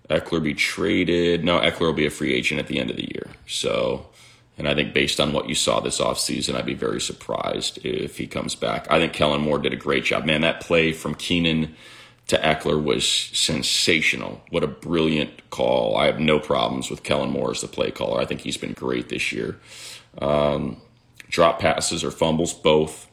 Ekeler 0.09 0.41
be 0.41 0.55
traded. 0.55 1.43
No, 1.43 1.59
Ekeler 1.59 1.81
will 1.81 1.93
be 1.93 2.07
a 2.07 2.09
free 2.09 2.33
agent 2.33 2.59
at 2.59 2.65
the 2.65 2.79
end 2.79 2.89
of 2.89 2.95
the 2.95 3.11
year. 3.13 3.29
So, 3.45 4.07
and 4.57 4.67
I 4.67 4.75
think 4.75 4.93
based 4.93 5.19
on 5.19 5.33
what 5.33 5.49
you 5.49 5.55
saw 5.55 5.79
this 5.79 5.99
offseason, 5.99 6.55
I'd 6.55 6.65
be 6.65 6.75
very 6.75 7.01
surprised 7.01 7.79
if 7.83 8.17
he 8.17 8.27
comes 8.27 8.53
back. 8.55 8.87
I 8.91 8.99
think 8.99 9.13
Kellen 9.13 9.41
Moore 9.41 9.59
did 9.59 9.73
a 9.73 9.77
great 9.77 10.05
job. 10.05 10.25
Man, 10.25 10.41
that 10.41 10.61
play 10.61 10.91
from 10.91 11.15
Keenan 11.15 11.75
to 12.27 12.37
Ekeler 12.37 12.81
was 12.81 13.07
sensational. 13.07 14.43
What 14.49 14.63
a 14.63 14.67
brilliant 14.67 15.49
call. 15.49 15.97
I 15.97 16.05
have 16.05 16.19
no 16.19 16.39
problems 16.39 16.89
with 16.89 17.03
Kellen 17.03 17.31
Moore 17.31 17.51
as 17.51 17.61
the 17.61 17.67
play 17.67 17.89
caller. 17.91 18.21
I 18.21 18.25
think 18.25 18.41
he's 18.41 18.57
been 18.57 18.73
great 18.73 19.09
this 19.09 19.31
year. 19.31 19.59
Um, 20.19 20.77
drop 21.29 21.59
passes 21.59 22.03
or 22.03 22.11
fumbles, 22.11 22.53
both. 22.53 23.09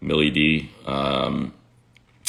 Millie 0.00 0.30
D. 0.30 0.70
Um, 0.86 1.54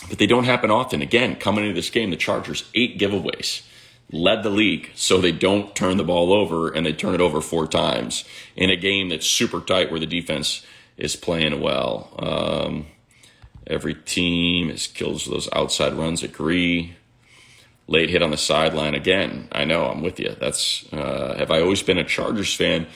but 0.10 0.20
they 0.20 0.28
don't 0.28 0.44
happen 0.44 0.70
often. 0.70 1.02
Again, 1.02 1.36
coming 1.36 1.64
into 1.64 1.76
this 1.76 1.90
game, 1.90 2.12
the 2.12 2.16
Chargers, 2.16 2.70
eight 2.76 3.00
giveaways 3.00 3.64
led 4.12 4.44
the 4.44 4.50
league 4.50 4.92
so 4.94 5.20
they 5.20 5.32
don't 5.32 5.76
turn 5.76 5.98
the 5.98 6.04
ball 6.04 6.34
over 6.34 6.70
and 6.70 6.86
they 6.86 6.94
turn 6.94 7.16
it 7.16 7.22
over 7.22 7.42
four 7.42 7.68
times 7.68 8.26
in 8.56 8.70
a 8.70 8.76
game 8.76 9.10
that's 9.10 9.26
super 9.26 9.62
tight 9.62 9.90
where 9.90 10.00
the 10.00 10.06
defense 10.06 10.66
is 10.98 11.16
playing 11.16 11.62
well. 11.62 12.14
Um, 12.20 12.88
every 13.66 13.94
team 13.94 14.70
is 14.70 14.88
kills 14.88 15.26
those 15.26 15.50
outside 15.54 15.94
runs. 15.94 16.24
Agree. 16.24 16.96
Late 17.88 18.10
hit 18.10 18.22
on 18.22 18.32
the 18.32 18.38
sideline 18.38 18.96
again. 18.96 19.48
I 19.52 19.66
know 19.66 19.86
I'm 19.86 20.02
with 20.02 20.20
you. 20.20 20.36
That's 20.40 20.86
uh, 20.94 21.36
have 21.38 21.52
I 21.52 21.62
always 21.62 21.84
been 21.84 21.98
a 21.98 22.04
Chargers 22.04 22.54
fan? 22.54 22.88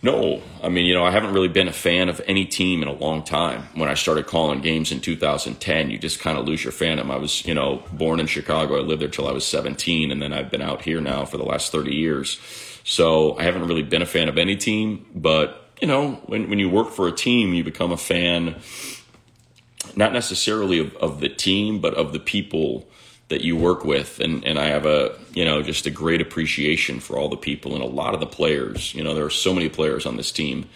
No, 0.00 0.42
I 0.62 0.68
mean, 0.68 0.86
you 0.86 0.94
know, 0.94 1.04
I 1.04 1.10
haven't 1.10 1.32
really 1.32 1.48
been 1.48 1.66
a 1.66 1.72
fan 1.72 2.08
of 2.08 2.20
any 2.28 2.44
team 2.44 2.82
in 2.82 2.88
a 2.88 2.92
long 2.92 3.24
time. 3.24 3.62
When 3.74 3.88
I 3.88 3.94
started 3.94 4.26
calling 4.28 4.60
games 4.60 4.92
in 4.92 5.00
2010, 5.00 5.90
you 5.90 5.98
just 5.98 6.20
kind 6.20 6.38
of 6.38 6.46
lose 6.46 6.62
your 6.62 6.72
fandom. 6.72 7.10
I 7.10 7.16
was, 7.16 7.44
you 7.44 7.54
know, 7.54 7.82
born 7.92 8.20
in 8.20 8.28
Chicago. 8.28 8.76
I 8.76 8.80
lived 8.80 9.02
there 9.02 9.08
till 9.08 9.26
I 9.26 9.32
was 9.32 9.44
17, 9.44 10.12
and 10.12 10.22
then 10.22 10.32
I've 10.32 10.50
been 10.50 10.62
out 10.62 10.82
here 10.82 11.00
now 11.00 11.24
for 11.24 11.36
the 11.36 11.44
last 11.44 11.72
30 11.72 11.96
years. 11.96 12.38
So 12.84 13.36
I 13.38 13.42
haven't 13.42 13.66
really 13.66 13.82
been 13.82 14.00
a 14.00 14.06
fan 14.06 14.28
of 14.28 14.38
any 14.38 14.54
team. 14.54 15.04
But 15.16 15.68
you 15.80 15.88
know, 15.88 16.12
when 16.26 16.48
when 16.48 16.60
you 16.60 16.70
work 16.70 16.90
for 16.90 17.08
a 17.08 17.12
team, 17.12 17.52
you 17.52 17.64
become 17.64 17.90
a 17.90 17.96
fan, 17.96 18.54
not 19.96 20.12
necessarily 20.12 20.78
of, 20.78 20.94
of 20.96 21.18
the 21.18 21.28
team, 21.28 21.80
but 21.80 21.94
of 21.94 22.12
the 22.12 22.20
people 22.20 22.88
that 23.28 23.42
you 23.42 23.56
work 23.56 23.84
with 23.84 24.20
and, 24.20 24.44
and 24.44 24.58
I 24.58 24.66
have 24.66 24.86
a 24.86 25.16
you 25.32 25.44
know 25.44 25.62
just 25.62 25.86
a 25.86 25.90
great 25.90 26.20
appreciation 26.20 27.00
for 27.00 27.16
all 27.16 27.28
the 27.28 27.36
people 27.36 27.74
and 27.74 27.82
a 27.82 27.86
lot 27.86 28.14
of 28.14 28.20
the 28.20 28.26
players. 28.26 28.94
You 28.94 29.04
know 29.04 29.14
there 29.14 29.24
are 29.24 29.30
so 29.30 29.54
many 29.54 29.68
players 29.68 30.06
on 30.06 30.16
this 30.16 30.32
team 30.32 30.66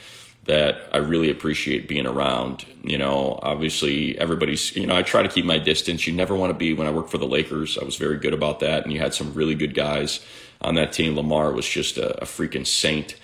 that 0.45 0.89
I 0.93 0.99
really 0.99 1.31
appreciate 1.31 1.89
being 1.89 2.07
around. 2.07 2.67
You 2.83 2.99
know 2.99 3.39
obviously 3.43 4.19
everybody's 4.19 4.75
you 4.77 4.87
know 4.87 4.97
I 4.97 5.03
try 5.03 5.23
to 5.23 5.29
keep 5.29 5.45
my 5.45 5.59
distance. 5.59 6.07
You 6.07 6.13
never 6.13 6.35
want 6.35 6.51
to 6.51 6.59
be 6.59 6.75
when 6.75 6.87
I 6.87 6.91
work 6.91 7.09
for 7.09 7.19
the 7.19 7.27
Lakers 7.27 7.79
I 7.79 7.85
was 7.85 7.97
very 7.97 8.19
good 8.19 8.35
about 8.35 8.61
that 8.61 8.85
and 8.85 8.93
you 8.93 8.99
had 8.99 9.15
some 9.15 9.33
really 9.35 9.55
good 9.55 9.75
guys 9.75 10.21
on 10.61 10.75
that 10.77 10.93
team. 10.93 11.17
Lamar 11.17 11.53
was 11.53 11.67
just 11.67 11.97
a, 11.97 12.23
a 12.23 12.25
freaking 12.25 12.67
saint 12.67 13.17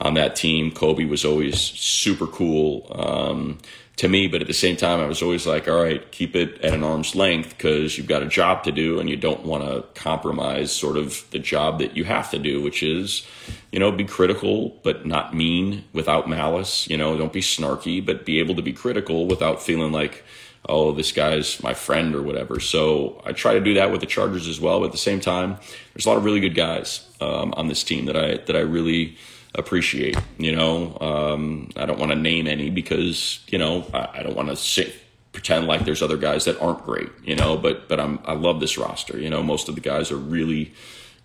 on 0.00 0.14
that 0.14 0.36
team. 0.36 0.70
Kobe 0.72 1.04
was 1.04 1.24
always 1.24 1.60
super 1.60 2.26
cool. 2.26 2.86
Um, 2.90 3.58
to 3.96 4.08
me, 4.08 4.26
but 4.26 4.40
at 4.40 4.48
the 4.48 4.54
same 4.54 4.76
time, 4.76 4.98
I 4.98 5.06
was 5.06 5.22
always 5.22 5.46
like, 5.46 5.68
all 5.68 5.82
right, 5.82 6.10
keep 6.10 6.34
it 6.34 6.60
at 6.62 6.74
an 6.74 6.82
arm's 6.82 7.14
length 7.14 7.50
because 7.50 7.96
you've 7.96 8.08
got 8.08 8.24
a 8.24 8.26
job 8.26 8.64
to 8.64 8.72
do 8.72 8.98
and 8.98 9.08
you 9.08 9.16
don't 9.16 9.44
want 9.44 9.62
to 9.62 9.82
compromise 10.00 10.72
sort 10.72 10.96
of 10.96 11.24
the 11.30 11.38
job 11.38 11.78
that 11.78 11.96
you 11.96 12.04
have 12.04 12.30
to 12.32 12.38
do, 12.38 12.60
which 12.60 12.82
is, 12.82 13.24
you 13.70 13.78
know, 13.78 13.92
be 13.92 14.04
critical, 14.04 14.80
but 14.82 15.06
not 15.06 15.32
mean 15.32 15.84
without 15.92 16.28
malice. 16.28 16.88
You 16.88 16.96
know, 16.96 17.16
don't 17.16 17.32
be 17.32 17.40
snarky, 17.40 18.04
but 18.04 18.24
be 18.24 18.40
able 18.40 18.56
to 18.56 18.62
be 18.62 18.72
critical 18.72 19.26
without 19.26 19.62
feeling 19.62 19.92
like, 19.92 20.24
oh, 20.68 20.90
this 20.90 21.12
guy's 21.12 21.62
my 21.62 21.74
friend 21.74 22.16
or 22.16 22.22
whatever. 22.22 22.58
So 22.58 23.22
I 23.24 23.32
try 23.32 23.54
to 23.54 23.60
do 23.60 23.74
that 23.74 23.92
with 23.92 24.00
the 24.00 24.06
Chargers 24.06 24.48
as 24.48 24.60
well. 24.60 24.80
But 24.80 24.86
at 24.86 24.92
the 24.92 24.98
same 24.98 25.20
time, 25.20 25.58
there's 25.92 26.06
a 26.06 26.08
lot 26.08 26.18
of 26.18 26.24
really 26.24 26.40
good 26.40 26.56
guys 26.56 27.06
um, 27.20 27.54
on 27.56 27.68
this 27.68 27.84
team 27.84 28.06
that 28.06 28.16
I 28.16 28.38
that 28.38 28.56
I 28.56 28.60
really 28.60 29.16
appreciate. 29.54 30.16
You 30.38 30.54
know, 30.54 30.98
um, 31.00 31.70
I 31.76 31.86
don't 31.86 31.98
want 31.98 32.12
to 32.12 32.16
name 32.16 32.46
any 32.46 32.70
because 32.70 33.40
you 33.48 33.58
know 33.58 33.86
I, 33.92 34.08
I 34.14 34.22
don't 34.22 34.36
want 34.36 34.56
to 34.56 34.92
pretend 35.32 35.66
like 35.66 35.84
there's 35.84 36.02
other 36.02 36.16
guys 36.16 36.44
that 36.44 36.60
aren't 36.60 36.84
great. 36.84 37.10
You 37.24 37.36
know, 37.36 37.56
but 37.56 37.88
but 37.88 38.00
I'm 38.00 38.20
I 38.24 38.34
love 38.34 38.60
this 38.60 38.78
roster. 38.78 39.18
You 39.18 39.30
know, 39.30 39.42
most 39.42 39.68
of 39.68 39.74
the 39.74 39.80
guys 39.80 40.10
are 40.10 40.16
really 40.16 40.72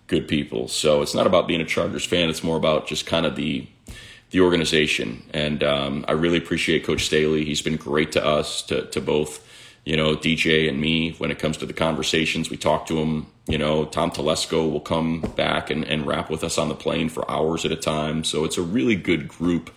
good 0.06 0.26
people. 0.28 0.68
So 0.68 1.02
it's 1.02 1.14
not 1.14 1.26
about 1.26 1.46
being 1.46 1.60
a 1.60 1.64
Chargers 1.64 2.04
fan. 2.04 2.28
It's 2.28 2.42
more 2.42 2.56
about 2.56 2.86
just 2.86 3.06
kind 3.06 3.26
of 3.26 3.36
the 3.36 3.66
the 4.30 4.40
organization. 4.40 5.22
And 5.32 5.62
um, 5.64 6.04
I 6.08 6.12
really 6.12 6.38
appreciate 6.38 6.84
Coach 6.84 7.06
Staley. 7.06 7.44
He's 7.44 7.62
been 7.62 7.76
great 7.76 8.12
to 8.12 8.24
us, 8.24 8.62
to 8.62 8.86
to 8.86 9.00
both 9.00 9.46
you 9.84 9.96
know, 9.96 10.14
DJ 10.14 10.68
and 10.68 10.80
me, 10.80 11.12
when 11.12 11.30
it 11.30 11.38
comes 11.38 11.56
to 11.58 11.66
the 11.66 11.72
conversations, 11.72 12.50
we 12.50 12.56
talk 12.56 12.86
to 12.86 12.98
him. 12.98 13.26
You 13.46 13.58
know, 13.58 13.84
Tom 13.84 14.10
Telesco 14.10 14.70
will 14.70 14.80
come 14.80 15.20
back 15.36 15.70
and, 15.70 15.84
and 15.84 16.06
rap 16.06 16.30
with 16.30 16.44
us 16.44 16.58
on 16.58 16.68
the 16.68 16.74
plane 16.74 17.08
for 17.08 17.28
hours 17.30 17.64
at 17.64 17.72
a 17.72 17.76
time. 17.76 18.22
So 18.24 18.44
it's 18.44 18.58
a 18.58 18.62
really 18.62 18.94
good 18.94 19.26
group 19.26 19.74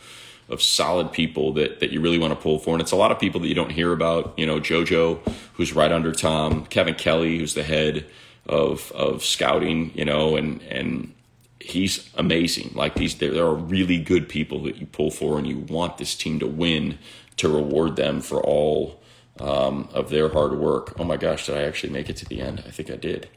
of 0.50 0.62
solid 0.62 1.12
people 1.12 1.54
that, 1.54 1.80
that 1.80 1.92
you 1.92 2.02
really 2.02 2.20
want 2.20 2.32
to 2.32 2.40
pull 2.40 2.60
for. 2.60 2.74
And 2.74 2.82
it's 2.82 2.92
a 2.92 2.98
lot 2.98 3.12
of 3.12 3.20
people 3.20 3.40
that 3.42 3.48
you 3.48 3.56
don't 3.56 3.72
hear 3.72 3.94
about. 3.94 4.38
You 4.38 4.46
know, 4.46 4.60
JoJo, 4.60 5.20
who's 5.54 5.74
right 5.74 5.92
under 5.92 6.12
Tom, 6.12 6.66
Kevin 6.66 6.96
Kelly, 6.96 7.40
who's 7.40 7.54
the 7.54 7.64
head 7.64 8.06
of 8.46 8.92
of 8.92 9.24
scouting, 9.24 9.92
you 9.96 10.06
know, 10.06 10.36
and 10.36 10.62
and 10.64 11.14
he's 11.60 12.10
amazing. 12.16 12.72
Like 12.76 12.96
these 12.96 13.16
there, 13.16 13.34
there 13.34 13.46
are 13.46 13.56
really 13.56 13.98
good 13.98 14.28
people 14.28 14.64
that 14.64 14.78
you 14.78 14.86
pull 14.86 15.12
for 15.12 15.38
and 15.38 15.48
you 15.48 15.60
want 15.60 15.98
this 15.98 16.16
team 16.16 16.40
to 16.40 16.48
win 16.48 17.00
to 17.38 17.50
reward 17.50 17.96
them 17.96 18.22
for 18.22 18.42
all 18.44 19.02
um, 19.40 19.90
of 19.94 20.10
their 20.10 20.30
hard 20.30 20.58
work. 20.58 20.94
Oh 21.00 21.04
my 21.04 21.18
gosh, 21.18 21.46
did 21.46 21.58
I 21.58 21.64
actually 21.64 21.92
make 21.92 22.10
it 22.10 22.18
to 22.18 22.26
the 22.26 22.42
end? 22.42 22.64
I 22.66 22.72
think 22.72 22.90
I 22.90 22.96
did. 22.96 23.30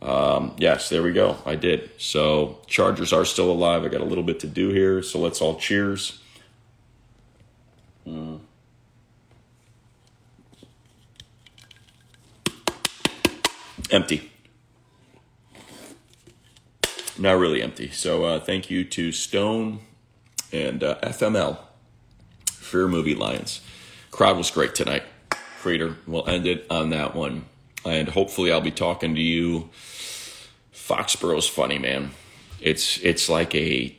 Um, 0.00 0.54
yes, 0.58 0.88
there 0.88 1.02
we 1.02 1.12
go. 1.12 1.38
I 1.44 1.56
did. 1.56 1.90
So 1.98 2.58
Chargers 2.66 3.12
are 3.12 3.24
still 3.24 3.50
alive. 3.50 3.84
I 3.84 3.88
got 3.88 4.00
a 4.00 4.04
little 4.04 4.24
bit 4.24 4.40
to 4.40 4.46
do 4.46 4.68
here, 4.70 5.02
so 5.02 5.18
let's 5.18 5.40
all 5.40 5.56
cheers. 5.56 6.20
Mm. 8.06 8.40
Empty. 13.90 14.30
Not 17.18 17.32
really 17.32 17.62
empty. 17.62 17.90
So 17.90 18.24
uh, 18.24 18.40
thank 18.40 18.70
you 18.70 18.84
to 18.84 19.10
Stone 19.10 19.80
and 20.52 20.84
uh, 20.84 20.98
FML, 21.02 21.58
Fear 22.48 22.88
Movie 22.88 23.14
Lions. 23.14 23.60
Crowd 24.10 24.36
was 24.36 24.50
great 24.50 24.74
tonight. 24.74 25.02
We'll 26.06 26.28
end 26.28 26.46
it 26.46 26.66
on 26.70 26.90
that 26.90 27.14
one. 27.14 27.44
And 27.84 28.08
hopefully 28.08 28.50
I'll 28.52 28.60
be 28.60 28.70
talking 28.70 29.14
to 29.14 29.20
you. 29.20 29.70
Foxborough's 30.72 31.48
funny, 31.48 31.78
man. 31.78 32.12
It's 32.60 32.98
it's 32.98 33.28
like 33.28 33.54
a 33.54 33.94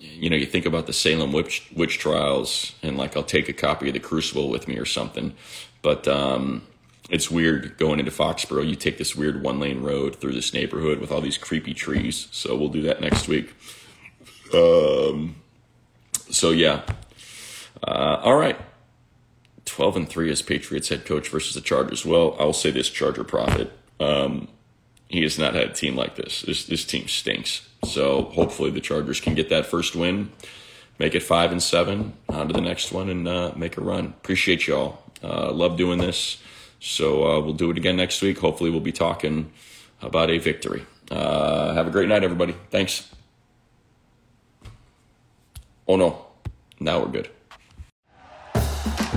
you 0.00 0.30
know, 0.30 0.36
you 0.36 0.46
think 0.46 0.66
about 0.66 0.86
the 0.86 0.92
Salem 0.92 1.32
witch 1.32 1.68
witch 1.74 1.98
trials 1.98 2.74
and 2.82 2.96
like 2.96 3.16
I'll 3.16 3.22
take 3.22 3.48
a 3.48 3.52
copy 3.52 3.88
of 3.88 3.94
the 3.94 4.00
Crucible 4.00 4.48
with 4.48 4.66
me 4.66 4.78
or 4.78 4.86
something. 4.86 5.34
But 5.82 6.08
um 6.08 6.62
it's 7.10 7.30
weird 7.30 7.76
going 7.76 7.98
into 7.98 8.12
Foxborough. 8.12 8.68
You 8.68 8.76
take 8.76 8.96
this 8.96 9.16
weird 9.16 9.42
one 9.42 9.58
lane 9.58 9.82
road 9.82 10.16
through 10.16 10.32
this 10.32 10.54
neighborhood 10.54 11.00
with 11.00 11.10
all 11.10 11.20
these 11.20 11.36
creepy 11.36 11.74
trees. 11.74 12.28
So 12.30 12.56
we'll 12.56 12.68
do 12.68 12.82
that 12.82 13.00
next 13.00 13.26
week. 13.26 13.52
Um, 14.54 15.36
so 16.30 16.50
yeah. 16.50 16.82
Uh, 17.82 18.20
all 18.22 18.36
right. 18.36 18.56
12 19.70 19.96
and 19.96 20.08
3 20.08 20.30
as 20.30 20.42
Patriots 20.42 20.88
head 20.88 21.06
coach 21.06 21.28
versus 21.28 21.54
the 21.54 21.60
Chargers. 21.60 22.04
Well, 22.04 22.36
I'll 22.38 22.52
say 22.52 22.70
this 22.70 22.90
Charger 22.90 23.24
profit. 23.24 23.72
Um, 24.00 24.48
he 25.08 25.22
has 25.22 25.38
not 25.38 25.54
had 25.54 25.70
a 25.70 25.72
team 25.72 25.96
like 25.96 26.16
this. 26.16 26.42
This 26.42 26.64
this 26.66 26.84
team 26.84 27.08
stinks. 27.08 27.68
So 27.84 28.22
hopefully 28.22 28.70
the 28.70 28.80
Chargers 28.80 29.20
can 29.20 29.34
get 29.34 29.48
that 29.48 29.66
first 29.66 29.96
win, 29.96 30.30
make 30.98 31.14
it 31.14 31.22
five 31.22 31.52
and 31.52 31.62
seven, 31.62 32.14
on 32.28 32.48
to 32.48 32.52
the 32.52 32.60
next 32.60 32.92
one, 32.92 33.08
and 33.08 33.26
uh, 33.26 33.52
make 33.56 33.76
a 33.76 33.80
run. 33.80 34.06
Appreciate 34.06 34.66
y'all. 34.66 35.02
Uh, 35.22 35.50
love 35.52 35.76
doing 35.76 35.98
this. 35.98 36.38
So 36.80 37.24
uh, 37.24 37.40
we'll 37.40 37.54
do 37.54 37.70
it 37.70 37.76
again 37.76 37.96
next 37.96 38.22
week. 38.22 38.38
Hopefully, 38.38 38.70
we'll 38.70 38.80
be 38.80 38.92
talking 38.92 39.52
about 40.02 40.30
a 40.30 40.38
victory. 40.38 40.86
Uh, 41.10 41.74
have 41.74 41.86
a 41.86 41.90
great 41.90 42.08
night, 42.08 42.24
everybody. 42.24 42.54
Thanks. 42.70 43.08
Oh, 45.86 45.96
no. 45.96 46.26
Now 46.78 47.00
we're 47.00 47.08
good. 47.08 47.28